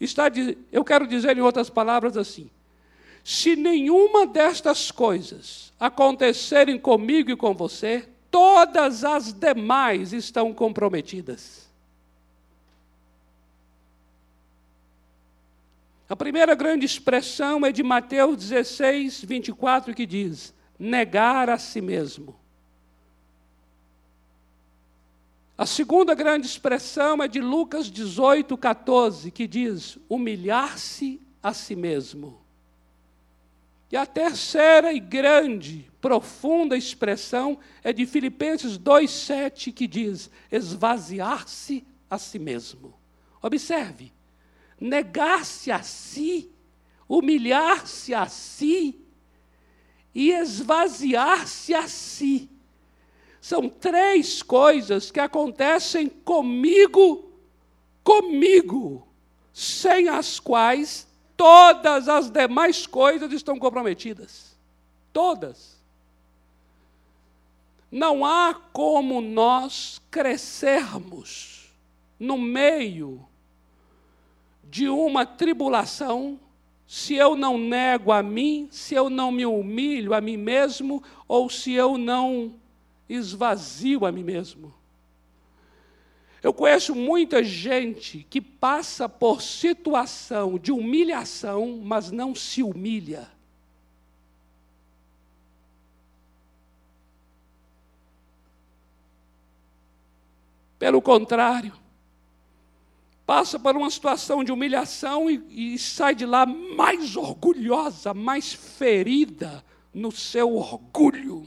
[0.00, 0.26] Está,
[0.70, 2.48] eu quero dizer em outras palavras assim:
[3.24, 11.68] se nenhuma destas coisas acontecerem comigo e com você, todas as demais estão comprometidas.
[16.08, 22.36] A primeira grande expressão é de Mateus 16, 24, que diz: negar a si mesmo.
[25.56, 32.42] A segunda grande expressão é de Lucas 18, 14, que diz: humilhar-se a si mesmo.
[33.90, 42.18] E a terceira e grande, profunda expressão é de Filipenses 2,7, que diz: esvaziar-se a
[42.18, 42.94] si mesmo.
[43.40, 44.12] Observe,
[44.82, 46.50] negar-se a si,
[47.08, 49.00] humilhar-se a si
[50.14, 52.50] e esvaziar-se a si.
[53.40, 57.30] São três coisas que acontecem comigo,
[58.02, 59.06] comigo,
[59.52, 61.06] sem as quais
[61.36, 64.56] todas as demais coisas estão comprometidas.
[65.12, 65.80] Todas.
[67.90, 71.72] Não há como nós crescermos
[72.18, 73.28] no meio
[74.72, 76.40] de uma tribulação
[76.86, 81.50] se eu não nego a mim, se eu não me humilho a mim mesmo, ou
[81.50, 82.54] se eu não
[83.06, 84.72] esvazio a mim mesmo.
[86.42, 93.30] Eu conheço muita gente que passa por situação de humilhação, mas não se humilha.
[100.78, 101.81] Pelo contrário,
[103.26, 109.64] passa por uma situação de humilhação e, e, sai de lá mais orgulhosa, mais ferida
[109.94, 111.46] no seu orgulho,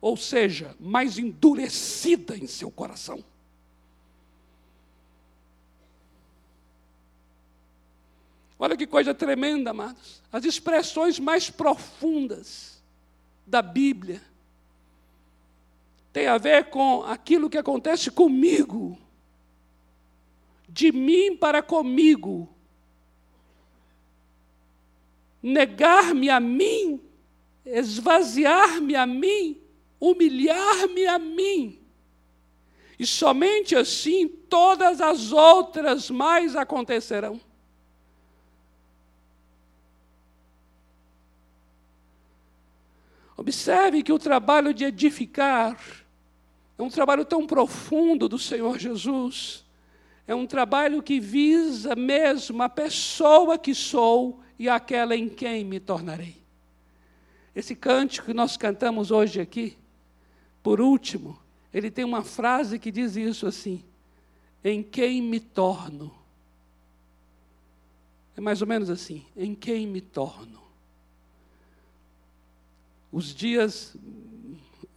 [0.00, 3.24] ou seja, mais endurecida em seu coração.
[8.58, 10.20] Olha que coisa tremenda, amados.
[10.32, 12.82] As expressões mais profundas
[13.46, 14.20] da Bíblia
[16.12, 18.98] têm a ver com aquilo que acontece comigo,
[20.78, 22.48] de mim para comigo.
[25.42, 27.00] Negar-me a mim,
[27.66, 29.60] esvaziar-me a mim,
[29.98, 31.80] humilhar-me a mim.
[32.96, 37.40] E somente assim todas as outras mais acontecerão.
[43.36, 45.76] Observe que o trabalho de edificar
[46.78, 49.66] é um trabalho tão profundo do Senhor Jesus.
[50.28, 55.80] É um trabalho que visa mesmo a pessoa que sou e aquela em quem me
[55.80, 56.36] tornarei.
[57.56, 59.78] Esse cântico que nós cantamos hoje aqui,
[60.62, 61.40] por último,
[61.72, 63.82] ele tem uma frase que diz isso assim:
[64.62, 66.14] em quem me torno.
[68.36, 70.60] É mais ou menos assim: em quem me torno.
[73.10, 73.96] Os dias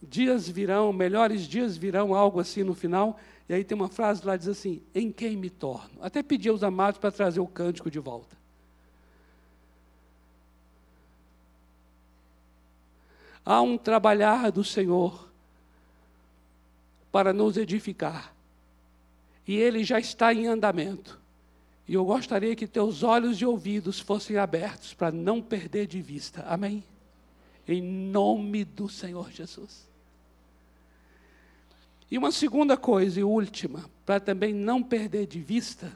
[0.02, 3.18] dias virão, melhores dias virão, algo assim no final.
[3.52, 5.90] E aí tem uma frase lá que diz assim: Em quem me torno?
[6.00, 8.34] Até pedi aos amados para trazer o cântico de volta.
[13.44, 15.28] Há um trabalhar do Senhor
[17.10, 18.34] para nos edificar.
[19.46, 21.20] E ele já está em andamento.
[21.86, 26.42] E eu gostaria que teus olhos e ouvidos fossem abertos para não perder de vista.
[26.48, 26.82] Amém?
[27.68, 29.91] em nome do Senhor Jesus.
[32.12, 35.90] E uma segunda coisa e última, para também não perder de vista,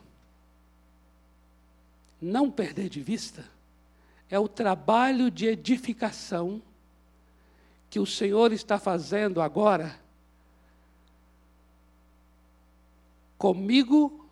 [2.18, 3.44] não perder de vista,
[4.30, 6.62] é o trabalho de edificação
[7.90, 10.00] que o Senhor está fazendo agora
[13.36, 14.26] comigo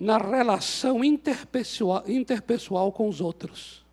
[0.00, 3.84] na relação interpessoal, interpessoal com os outros.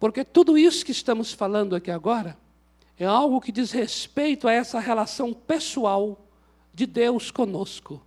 [0.00, 2.36] Porque tudo isso que estamos falando aqui agora
[2.98, 6.18] é algo que diz respeito a essa relação pessoal
[6.72, 8.00] de Deus conosco.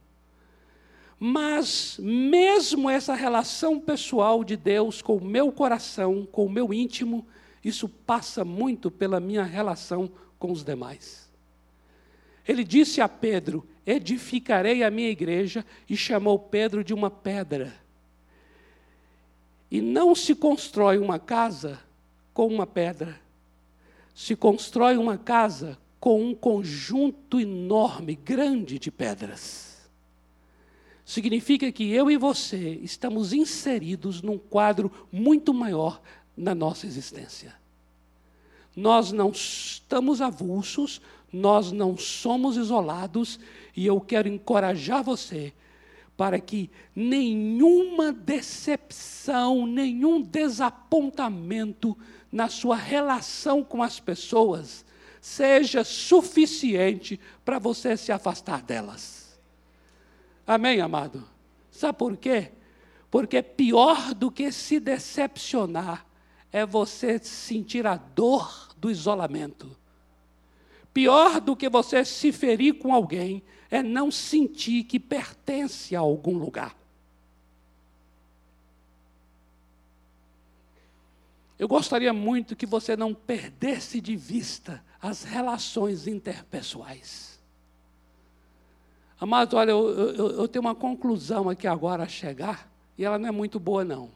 [1.19, 7.25] Mas, mesmo essa relação pessoal de Deus com o meu coração, com o meu íntimo,
[7.63, 11.27] isso passa muito pela minha relação com os demais.
[12.47, 17.73] Ele disse a Pedro: Edificarei a minha igreja, e chamou Pedro de uma pedra.
[19.69, 21.79] E não se constrói uma casa
[22.33, 23.19] com uma pedra.
[24.17, 29.87] Se constrói uma casa com um conjunto enorme, grande de pedras.
[31.05, 36.01] Significa que eu e você estamos inseridos num quadro muito maior
[36.35, 37.53] na nossa existência.
[38.75, 40.99] Nós não estamos avulsos,
[41.31, 43.39] nós não somos isolados,
[43.75, 45.53] e eu quero encorajar você
[46.17, 51.95] para que nenhuma decepção, nenhum desapontamento
[52.31, 54.85] na sua relação com as pessoas
[55.21, 59.37] seja suficiente para você se afastar delas.
[60.45, 61.27] Amém, amado?
[61.71, 62.51] Sabe por quê?
[63.11, 66.05] Porque pior do que se decepcionar
[66.51, 69.75] é você sentir a dor do isolamento.
[70.93, 76.37] Pior do que você se ferir com alguém é não sentir que pertence a algum
[76.37, 76.75] lugar.
[81.57, 87.39] Eu gostaria muito que você não perdesse de vista as relações interpessoais.
[89.19, 93.29] Amado, olha, eu, eu, eu, tenho uma conclusão aqui agora a chegar, e ela não
[93.29, 94.11] é muito boa, não.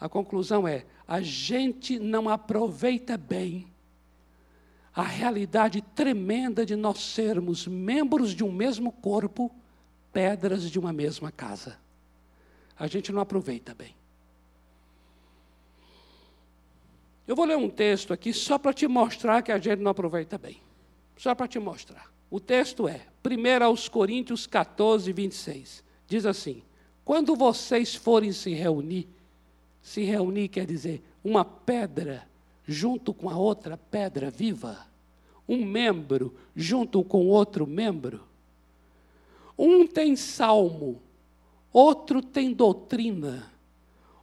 [0.00, 3.70] A conclusão é: a gente não aproveita bem
[4.94, 9.50] a realidade tremenda de nós sermos membros de um mesmo corpo,
[10.12, 11.78] pedras de uma mesma casa.
[12.76, 13.94] A gente não aproveita bem.
[17.30, 20.36] Eu vou ler um texto aqui só para te mostrar que a gente não aproveita
[20.36, 20.60] bem.
[21.16, 22.12] Só para te mostrar.
[22.28, 25.84] O texto é 1 aos Coríntios 14, 26.
[26.08, 26.60] diz assim:
[27.04, 29.06] quando vocês forem se reunir,
[29.80, 32.26] se reunir quer dizer uma pedra
[32.66, 34.84] junto com a outra pedra viva,
[35.48, 38.24] um membro junto com outro membro.
[39.56, 41.00] Um tem salmo,
[41.72, 43.52] outro tem doutrina,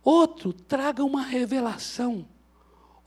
[0.03, 2.27] outro traga uma revelação,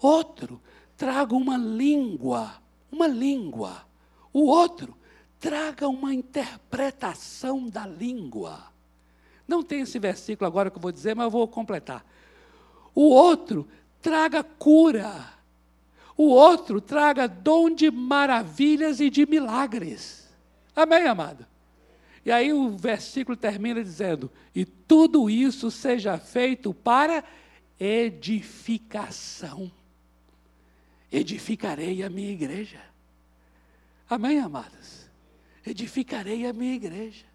[0.01, 0.61] outro
[0.96, 2.55] traga uma língua,
[2.90, 3.86] uma língua,
[4.32, 4.96] o outro
[5.38, 8.64] traga uma interpretação da língua.
[9.48, 12.05] Não tem esse versículo agora que eu vou dizer, mas eu vou completar.
[12.94, 13.66] O outro
[14.03, 15.40] traga cura.
[16.16, 20.28] O outro traga dom de maravilhas e de milagres.
[20.76, 21.46] Amém, amado?
[22.24, 27.24] E aí o versículo termina dizendo: E tudo isso seja feito para
[27.78, 29.72] edificação.
[31.11, 32.80] Edificarei a minha igreja.
[34.08, 35.11] Amém, amadas?
[35.66, 37.26] Edificarei a minha igreja.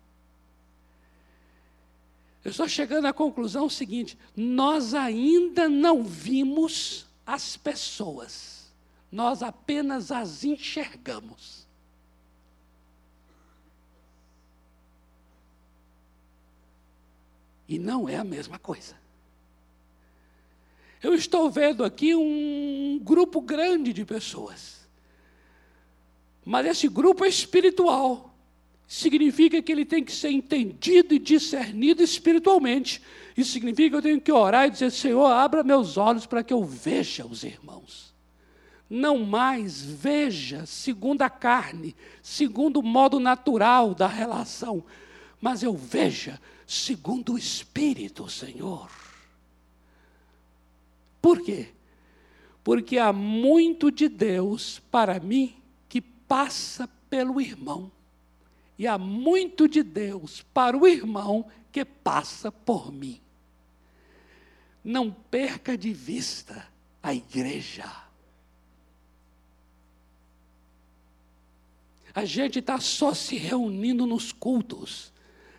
[2.43, 8.71] Eu estou chegando à conclusão seguinte: nós ainda não vimos as pessoas,
[9.11, 11.65] nós apenas as enxergamos.
[17.67, 19.04] E não é a mesma coisa.
[21.01, 24.87] Eu estou vendo aqui um grupo grande de pessoas,
[26.43, 28.35] mas esse grupo é espiritual
[28.87, 33.01] significa que ele tem que ser entendido e discernido espiritualmente.
[33.35, 36.53] Isso significa que eu tenho que orar e dizer: Senhor, abra meus olhos para que
[36.53, 38.13] eu veja os irmãos.
[38.87, 44.83] Não mais veja segundo a carne, segundo o modo natural da relação,
[45.41, 48.89] mas eu veja segundo o Espírito, Senhor.
[51.25, 51.69] Por quê?
[52.63, 55.55] Porque há muito de Deus para mim
[55.89, 57.91] que passa pelo irmão.
[58.77, 63.19] E há muito de Deus para o irmão que passa por mim.
[64.83, 66.67] Não perca de vista
[67.01, 67.91] a igreja.
[72.13, 75.11] A gente está só se reunindo nos cultos.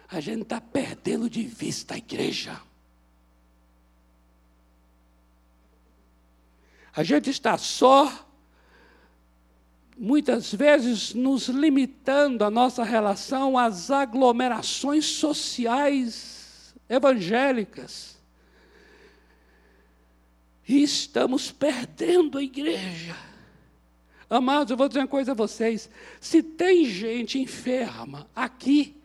[0.06, 2.62] A gente está perdendo de vista a igreja.
[6.97, 8.11] A gente está só
[9.99, 18.16] muitas vezes nos limitando a nossa relação às aglomerações sociais evangélicas.
[20.66, 23.14] E estamos perdendo a igreja.
[24.28, 28.97] Amados, eu vou dizer uma coisa a vocês: se tem gente enferma aqui,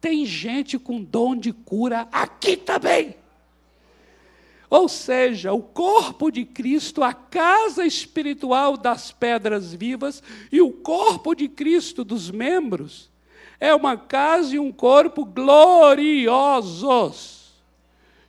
[0.00, 3.19] tem gente com dom de cura aqui também.
[4.70, 11.34] Ou seja, o corpo de Cristo, a casa espiritual das pedras vivas e o corpo
[11.34, 13.10] de Cristo dos membros,
[13.58, 16.70] é uma casa e um corpo gloriosos,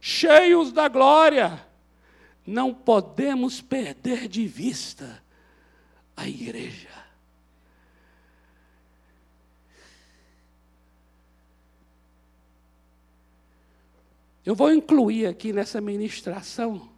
[0.01, 1.63] cheios da glória.
[2.45, 5.21] Não podemos perder de vista
[6.17, 6.90] a igreja.
[14.51, 16.89] Eu vou incluir aqui nessa ministração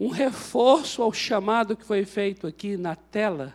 [0.00, 3.54] um reforço ao chamado que foi feito aqui na tela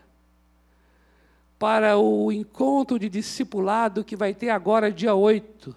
[1.57, 5.75] para o encontro de discipulado que vai ter agora dia 8.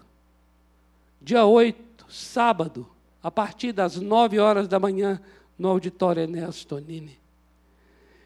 [1.22, 2.86] Dia 8, sábado,
[3.22, 5.18] a partir das 9 horas da manhã,
[5.58, 7.18] no auditório Enéas Tonini.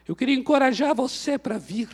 [0.04, 1.88] Eu queria encorajar você para vir.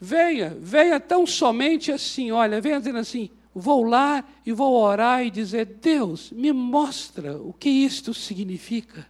[0.00, 5.30] Venha, venha tão somente assim, olha, venha dizendo assim, vou lá e vou orar e
[5.30, 9.06] dizer: Deus, me mostra o que isto significa.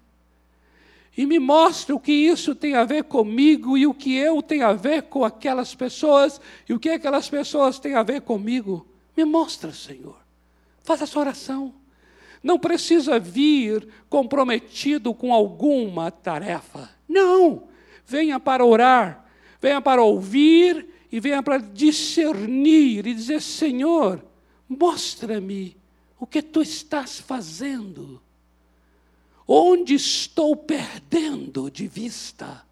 [1.16, 4.64] E me mostra o que isso tem a ver comigo e o que eu tenho
[4.64, 8.86] a ver com aquelas pessoas e o que aquelas pessoas têm a ver comigo.
[9.16, 10.16] Me mostra, Senhor.
[10.84, 11.74] Faça essa oração.
[12.40, 16.88] Não precisa vir comprometido com alguma tarefa.
[17.08, 17.64] Não.
[18.06, 19.28] Venha para orar,
[19.60, 24.24] venha para ouvir e venha para discernir e dizer: Senhor,
[24.68, 25.76] Mostra-me
[26.18, 28.20] o que tu estás fazendo.
[29.46, 32.66] Onde estou perdendo de vista?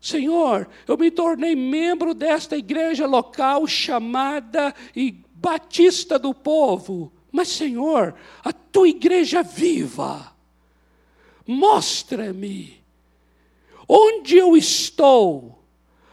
[0.00, 4.74] Senhor, eu me tornei membro desta igreja local chamada
[5.34, 7.12] Batista do Povo.
[7.30, 10.34] Mas, Senhor, a tua igreja viva,
[11.46, 12.82] mostra-me
[13.88, 15.57] onde eu estou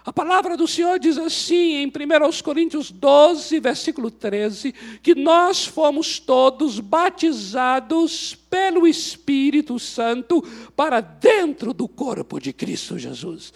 [0.06, 1.92] a palavra do Senhor diz assim em 1
[2.44, 10.44] Coríntios 12, versículo 13, que nós fomos todos batizados pelo Espírito Santo
[10.76, 13.52] para dentro do corpo de Cristo Jesus.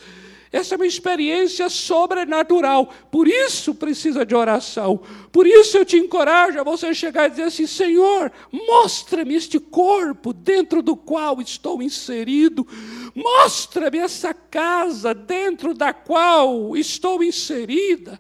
[0.52, 2.92] Essa é uma experiência sobrenatural.
[3.12, 5.00] Por isso precisa de oração.
[5.32, 10.34] Por isso eu te encorajo a você chegar e dizer assim: Senhor, mostra-me este corpo
[10.34, 12.68] dentro do qual estou inserido.
[13.14, 18.20] Mostra-me essa casa dentro da qual estou inserida.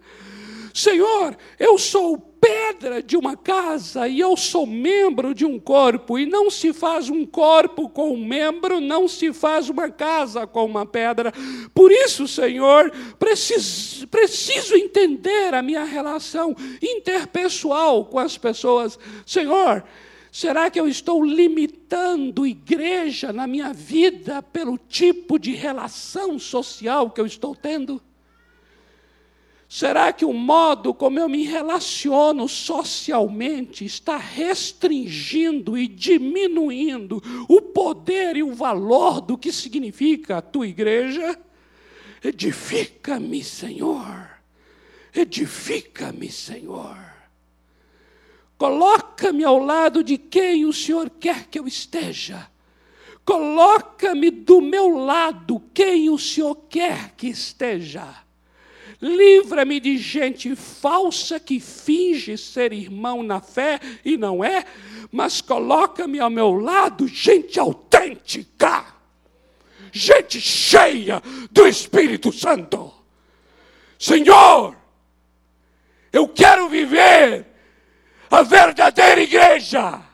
[0.74, 6.26] Senhor, eu sou pedra de uma casa e eu sou membro de um corpo, e
[6.26, 10.86] não se faz um corpo com um membro, não se faz uma casa com uma
[10.86, 11.34] pedra.
[11.74, 18.98] Por isso, Senhor, preciso, preciso entender a minha relação interpessoal com as pessoas.
[19.26, 19.84] Senhor,
[20.32, 27.20] Será que eu estou limitando igreja na minha vida pelo tipo de relação social que
[27.20, 28.00] eu estou tendo?
[29.72, 38.36] Será que o modo como eu me relaciono socialmente está restringindo e diminuindo o poder
[38.36, 41.40] e o valor do que significa a tua igreja?
[42.24, 44.28] Edifica-me, Senhor.
[45.14, 46.98] Edifica-me, Senhor.
[48.58, 52.50] Coloca-me ao lado de quem o Senhor quer que eu esteja.
[53.24, 58.28] Coloca-me do meu lado quem o Senhor quer que esteja
[59.02, 64.66] Livra-me de gente falsa que finge ser irmão na fé e não é,
[65.12, 68.86] mas coloca-me ao meu lado gente autêntica,
[69.92, 71.22] gente cheia
[71.52, 72.94] do Espírito Santo.
[73.98, 74.76] Senhor,
[76.12, 77.46] eu quero viver
[78.30, 80.09] a verdadeira igreja.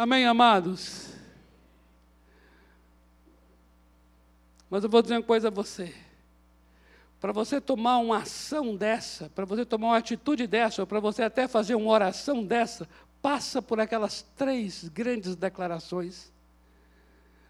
[0.00, 1.10] Amém, amados?
[4.70, 5.94] Mas eu vou dizer uma coisa a você.
[7.20, 11.22] Para você tomar uma ação dessa, para você tomar uma atitude dessa, ou para você
[11.22, 12.88] até fazer uma oração dessa,
[13.20, 16.32] passa por aquelas três grandes declarações: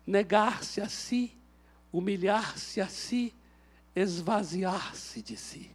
[0.04, 1.32] negar-se a si,
[1.92, 3.32] humilhar-se a si,
[3.94, 5.70] esvaziar-se de si.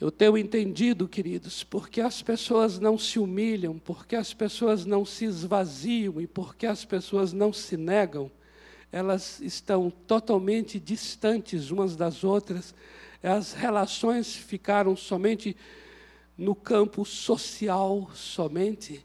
[0.00, 5.24] Eu tenho entendido, queridos, porque as pessoas não se humilham, porque as pessoas não se
[5.24, 8.30] esvaziam e porque as pessoas não se negam,
[8.90, 12.74] elas estão totalmente distantes umas das outras,
[13.22, 15.56] as relações ficaram somente
[16.36, 19.04] no campo social, somente.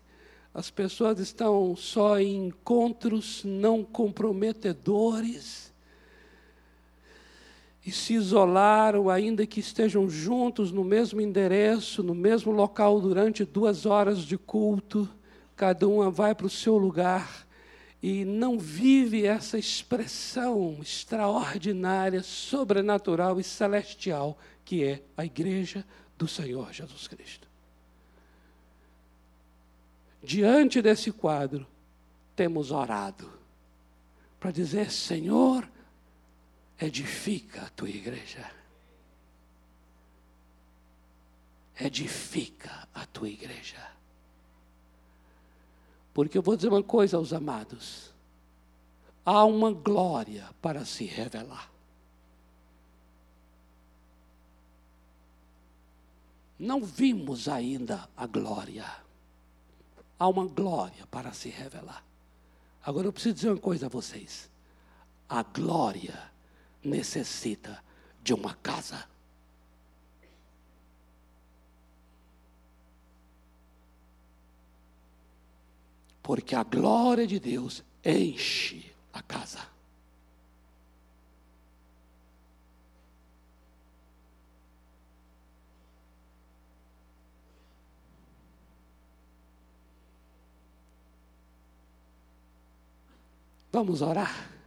[0.53, 5.68] As pessoas estão só em encontros não comprometedores
[7.89, 13.87] e se isolaram, ainda que estejam juntos no mesmo endereço, no mesmo local durante duas
[13.87, 15.09] horas de culto,
[15.55, 17.47] cada uma vai para o seu lugar
[18.01, 25.83] e não vive essa expressão extraordinária, sobrenatural e celestial que é a igreja
[26.15, 27.47] do Senhor Jesus Cristo.
[30.21, 31.65] Diante desse quadro,
[32.35, 33.27] temos orado
[34.39, 35.67] para dizer: Senhor,
[36.79, 38.49] edifica a tua igreja.
[41.79, 43.89] Edifica a tua igreja.
[46.13, 48.13] Porque eu vou dizer uma coisa aos amados:
[49.25, 51.69] há uma glória para se revelar.
[56.57, 58.85] Não vimos ainda a glória.
[60.17, 62.03] Há uma glória para se revelar.
[62.83, 64.49] Agora eu preciso dizer uma coisa a vocês.
[65.29, 66.28] A glória
[66.83, 67.83] necessita
[68.21, 69.07] de uma casa.
[76.21, 79.67] Porque a glória de Deus enche a casa.
[93.71, 94.58] Vamos orar.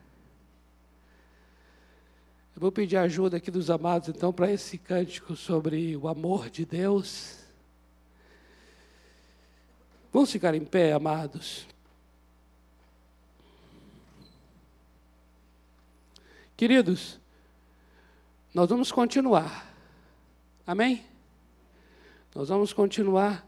[2.63, 7.41] Vou pedir ajuda aqui dos amados, então, para esse cântico sobre o amor de Deus.
[10.13, 11.67] Vamos ficar em pé, amados.
[16.57, 17.19] Queridos,
[18.55, 19.75] nós vamos continuar.
[20.65, 21.05] Amém?
[22.33, 23.45] Nós vamos continuar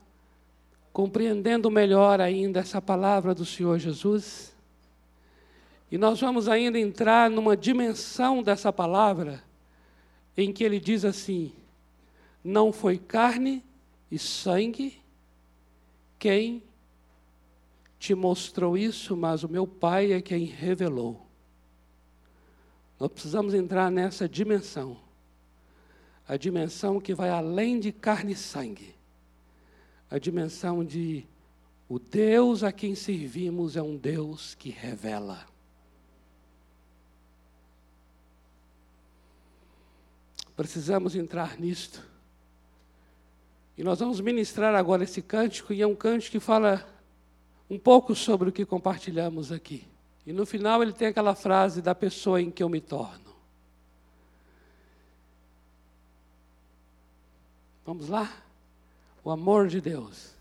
[0.92, 4.53] compreendendo melhor ainda essa palavra do Senhor Jesus.
[5.90, 9.42] E nós vamos ainda entrar numa dimensão dessa palavra
[10.36, 11.52] em que ele diz assim:
[12.42, 13.62] não foi carne
[14.10, 15.00] e sangue
[16.18, 16.62] quem
[17.98, 21.26] te mostrou isso, mas o meu Pai é quem revelou.
[22.98, 24.96] Nós precisamos entrar nessa dimensão.
[26.26, 28.94] A dimensão que vai além de carne e sangue.
[30.10, 31.26] A dimensão de
[31.88, 35.53] o Deus a quem servimos é um Deus que revela.
[40.56, 42.02] Precisamos entrar nisto.
[43.76, 46.86] E nós vamos ministrar agora esse cântico, e é um cântico que fala
[47.68, 49.86] um pouco sobre o que compartilhamos aqui.
[50.26, 53.34] E no final ele tem aquela frase da pessoa em que eu me torno.
[57.84, 58.32] Vamos lá?
[59.22, 60.33] O amor de Deus.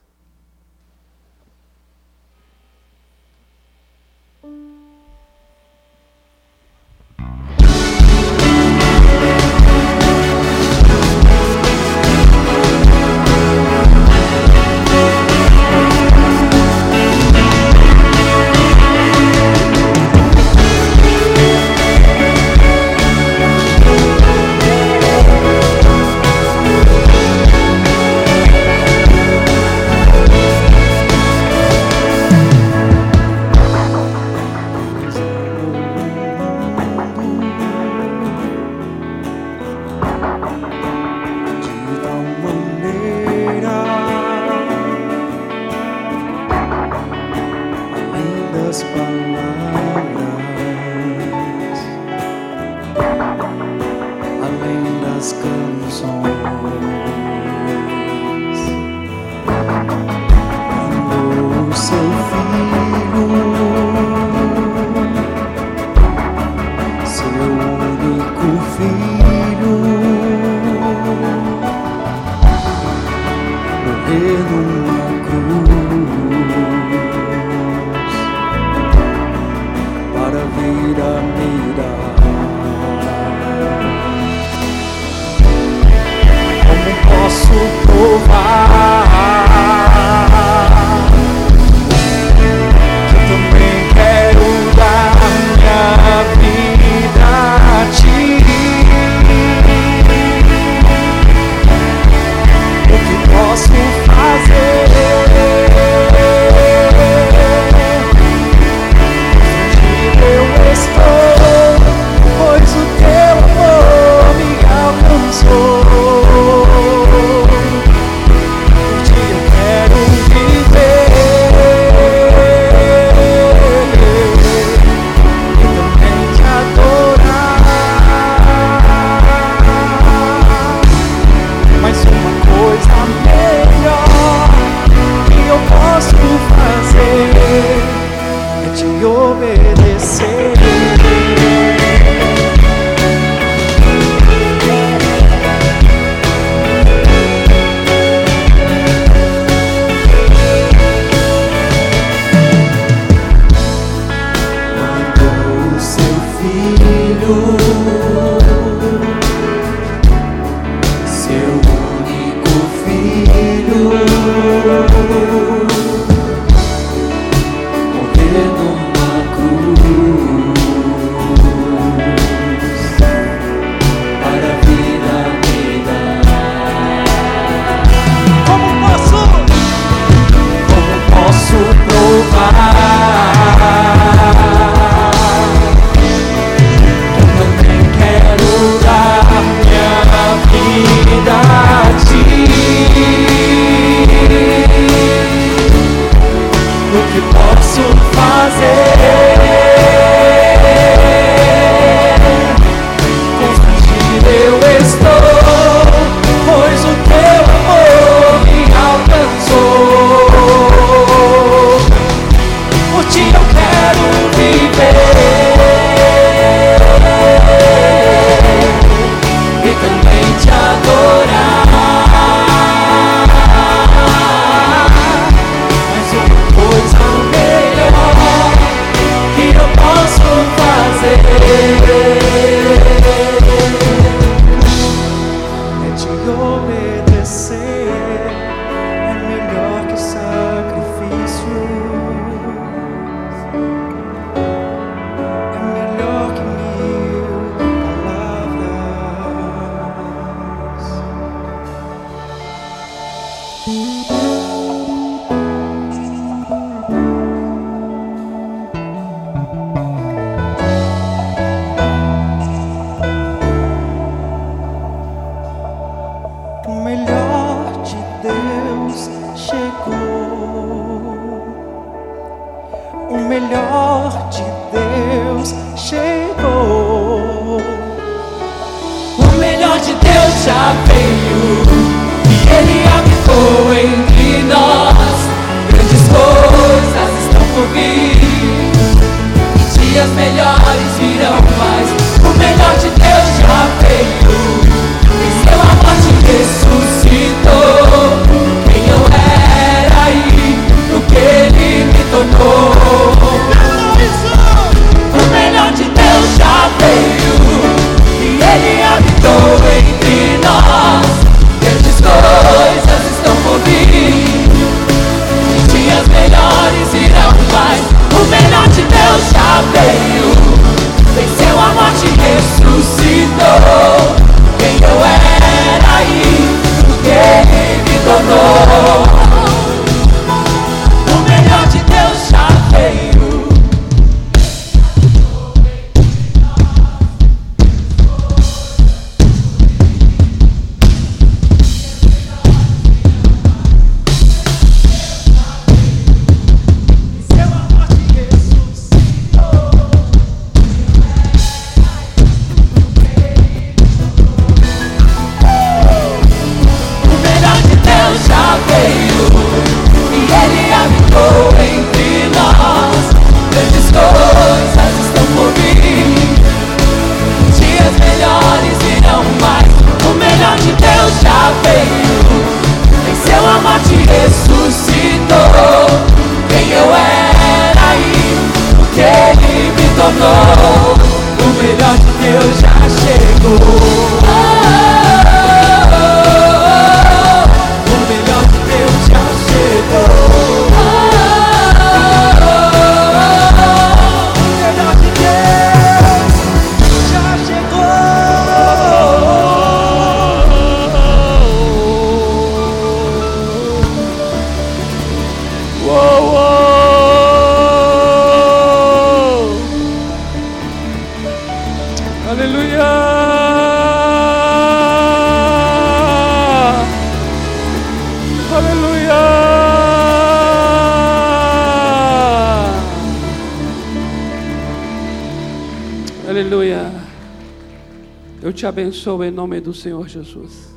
[428.64, 430.74] Te abençoo em nome do Senhor Jesus.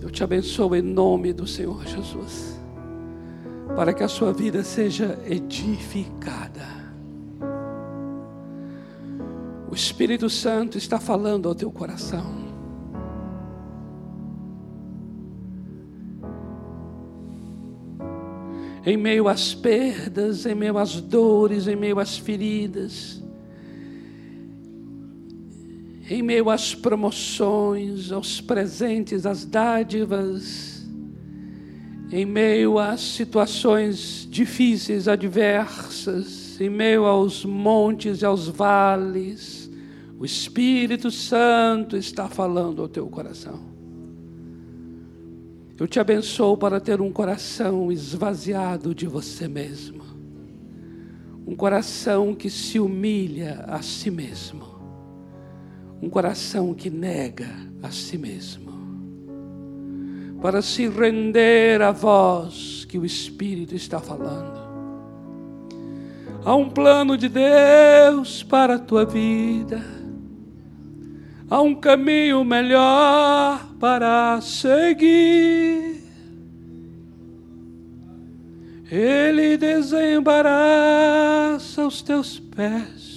[0.00, 2.56] Eu te abençoo em nome do Senhor Jesus
[3.74, 6.68] para que a sua vida seja edificada.
[9.68, 12.24] O Espírito Santo está falando ao teu coração.
[18.84, 23.15] Em meio às perdas, em meio às dores, em meio às feridas,
[26.08, 30.86] em meio às promoções, aos presentes, às dádivas,
[32.12, 39.68] em meio às situações difíceis, adversas, em meio aos montes e aos vales,
[40.18, 43.60] o Espírito Santo está falando ao teu coração.
[45.78, 50.02] Eu te abençoo para ter um coração esvaziado de você mesmo,
[51.46, 54.75] um coração que se humilha a si mesmo,
[56.00, 57.48] um coração que nega
[57.82, 58.66] a si mesmo
[60.40, 64.64] para se render à voz que o Espírito está falando.
[66.44, 69.82] Há um plano de Deus para a tua vida,
[71.50, 75.96] há um caminho melhor para seguir.
[78.88, 80.24] Ele desembaraça
[81.84, 83.15] os teus pés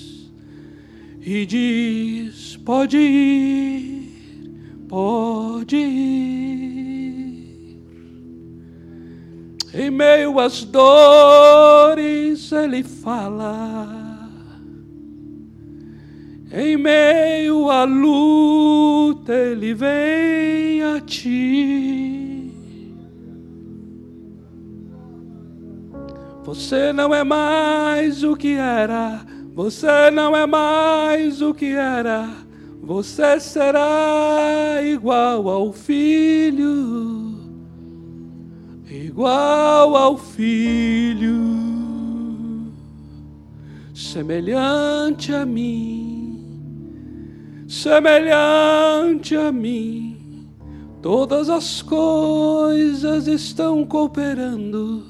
[1.22, 4.12] e diz: Pode ir,
[4.88, 6.30] pode ir.
[9.74, 14.28] Em meio às dores, Ele fala.
[16.52, 22.52] Em meio à luta, Ele vem a ti.
[26.44, 29.24] Você não é mais o que era.
[29.60, 32.30] Você não é mais o que era.
[32.82, 37.20] Você será igual ao filho
[38.89, 41.36] igual ao filho,
[43.93, 46.41] semelhante a mim,
[47.68, 50.47] semelhante a mim.
[51.01, 55.03] Todas as coisas estão cooperando,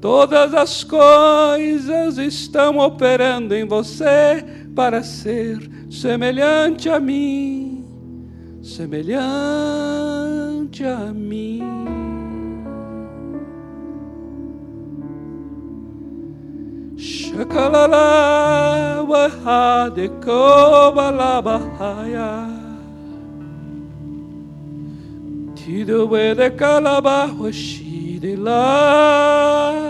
[0.00, 4.42] todas as coisas estão operando em você
[4.74, 5.58] para ser
[5.90, 7.84] semelhante a mim,
[8.62, 11.60] semelhante a mim.
[16.96, 22.48] Shakalala wahade kobalabahaya.
[25.54, 29.89] Tido de kalabahwashide lá.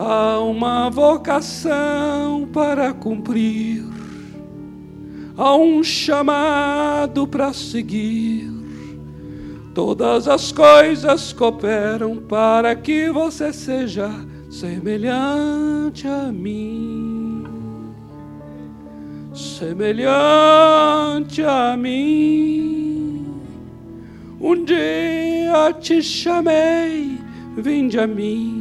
[0.00, 3.84] Há uma vocação para cumprir,
[5.36, 8.48] há um chamado para seguir.
[9.74, 14.08] Todas as coisas cooperam para que você seja
[14.48, 17.42] semelhante a mim.
[19.34, 23.26] Semelhante a mim.
[24.40, 27.18] Um dia te chamei,
[27.56, 28.57] vinde a mim.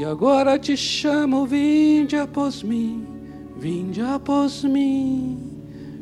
[0.00, 3.06] E agora te chamo, vinde após mim,
[3.58, 5.38] vinde após mim,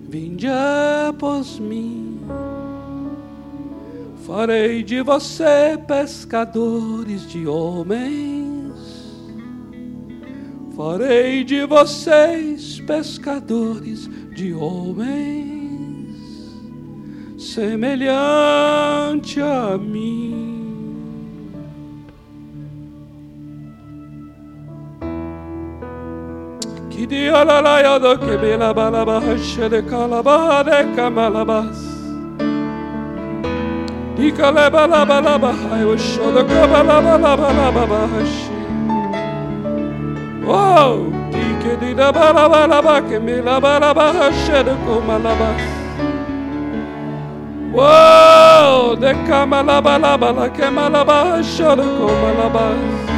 [0.08, 2.20] vinde após mim.
[4.24, 8.72] Farei de você pescadores de homens.
[10.76, 16.22] Farei de vocês pescadores de homens,
[17.36, 20.57] semelhante a mim.
[27.08, 31.78] Di ala ba la ba la ba, she de kalaba deka malabas.
[34.16, 35.52] Di kalaba la ba la ba,
[35.96, 38.00] she de kalaba la ba la ba la ba.
[40.44, 41.12] Whoa!
[47.72, 48.96] Whoa!
[48.96, 53.17] The Kamalabalabala Kamalabaha Shodakomalabas.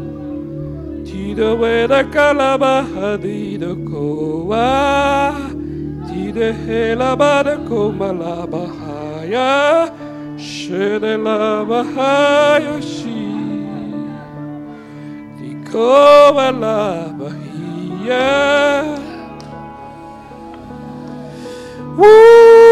[1.31, 5.31] Tida wera calabaha de koa
[6.05, 9.89] Tida hela bada koma la bahaya
[10.37, 13.23] Shere la bahaya shi
[15.39, 18.27] Dikoa la bahia
[21.95, 22.70] Woo!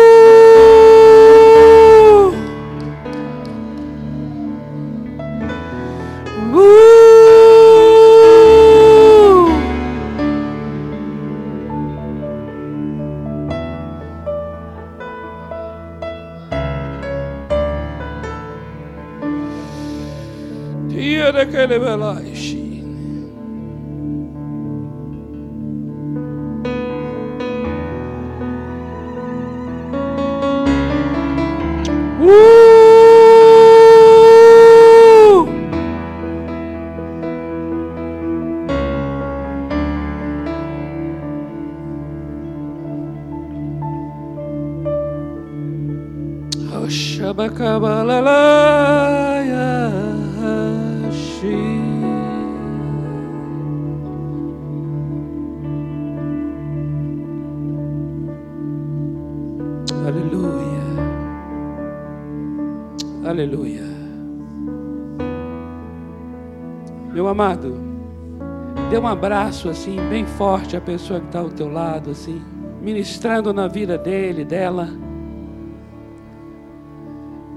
[69.09, 72.41] Abraço assim, bem forte à pessoa que está ao teu lado, assim,
[72.81, 74.87] ministrando na vida dele, dela.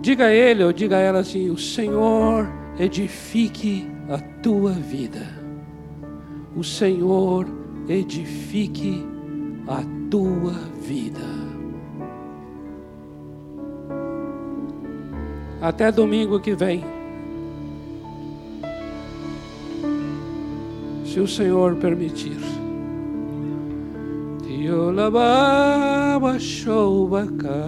[0.01, 2.49] Diga a ele ou diga a ela assim: O Senhor
[2.79, 5.27] edifique a tua vida.
[6.57, 7.47] O Senhor
[7.89, 9.07] edifique
[9.69, 11.21] a tua vida.
[15.61, 17.02] Até domingo que vem.
[21.13, 22.41] Se o Senhor permitir.
[24.43, 27.59] Tiolababa shobakaya.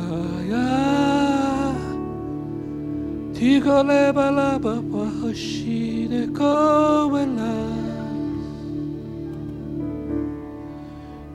[3.34, 7.54] Tigolebalaba pahashide kowela.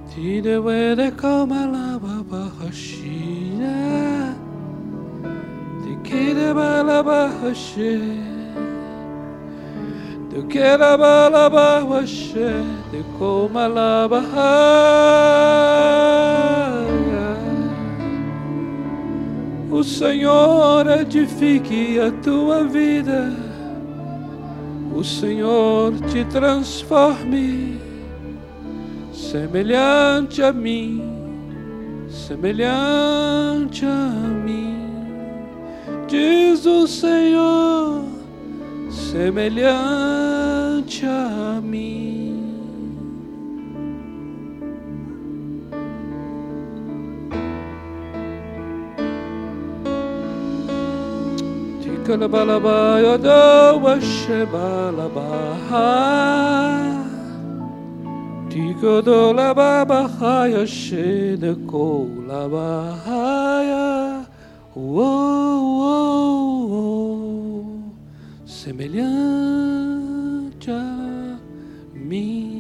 [0.09, 3.77] Tidewede komalaba pahashide.
[5.83, 7.29] Tikide balaba
[10.39, 10.47] hashe.
[10.47, 14.07] De que la balaba washe, de coma la
[19.71, 23.31] O Senhor edifique a tua vida,
[24.93, 27.79] o Senhor te transforme,
[29.13, 31.01] semelhante a mim,
[32.09, 34.11] semelhante a
[34.43, 34.89] mim,
[36.09, 38.03] diz o Senhor,
[38.89, 40.18] semelhante
[40.89, 42.09] torture me.
[52.09, 55.29] Kalabalaba yodo washebalaba
[58.49, 64.25] Tigodo lababa haya shede ko laba haya
[64.73, 67.69] Whoa, whoa, whoa.
[70.69, 71.39] deixa
[71.95, 72.58] me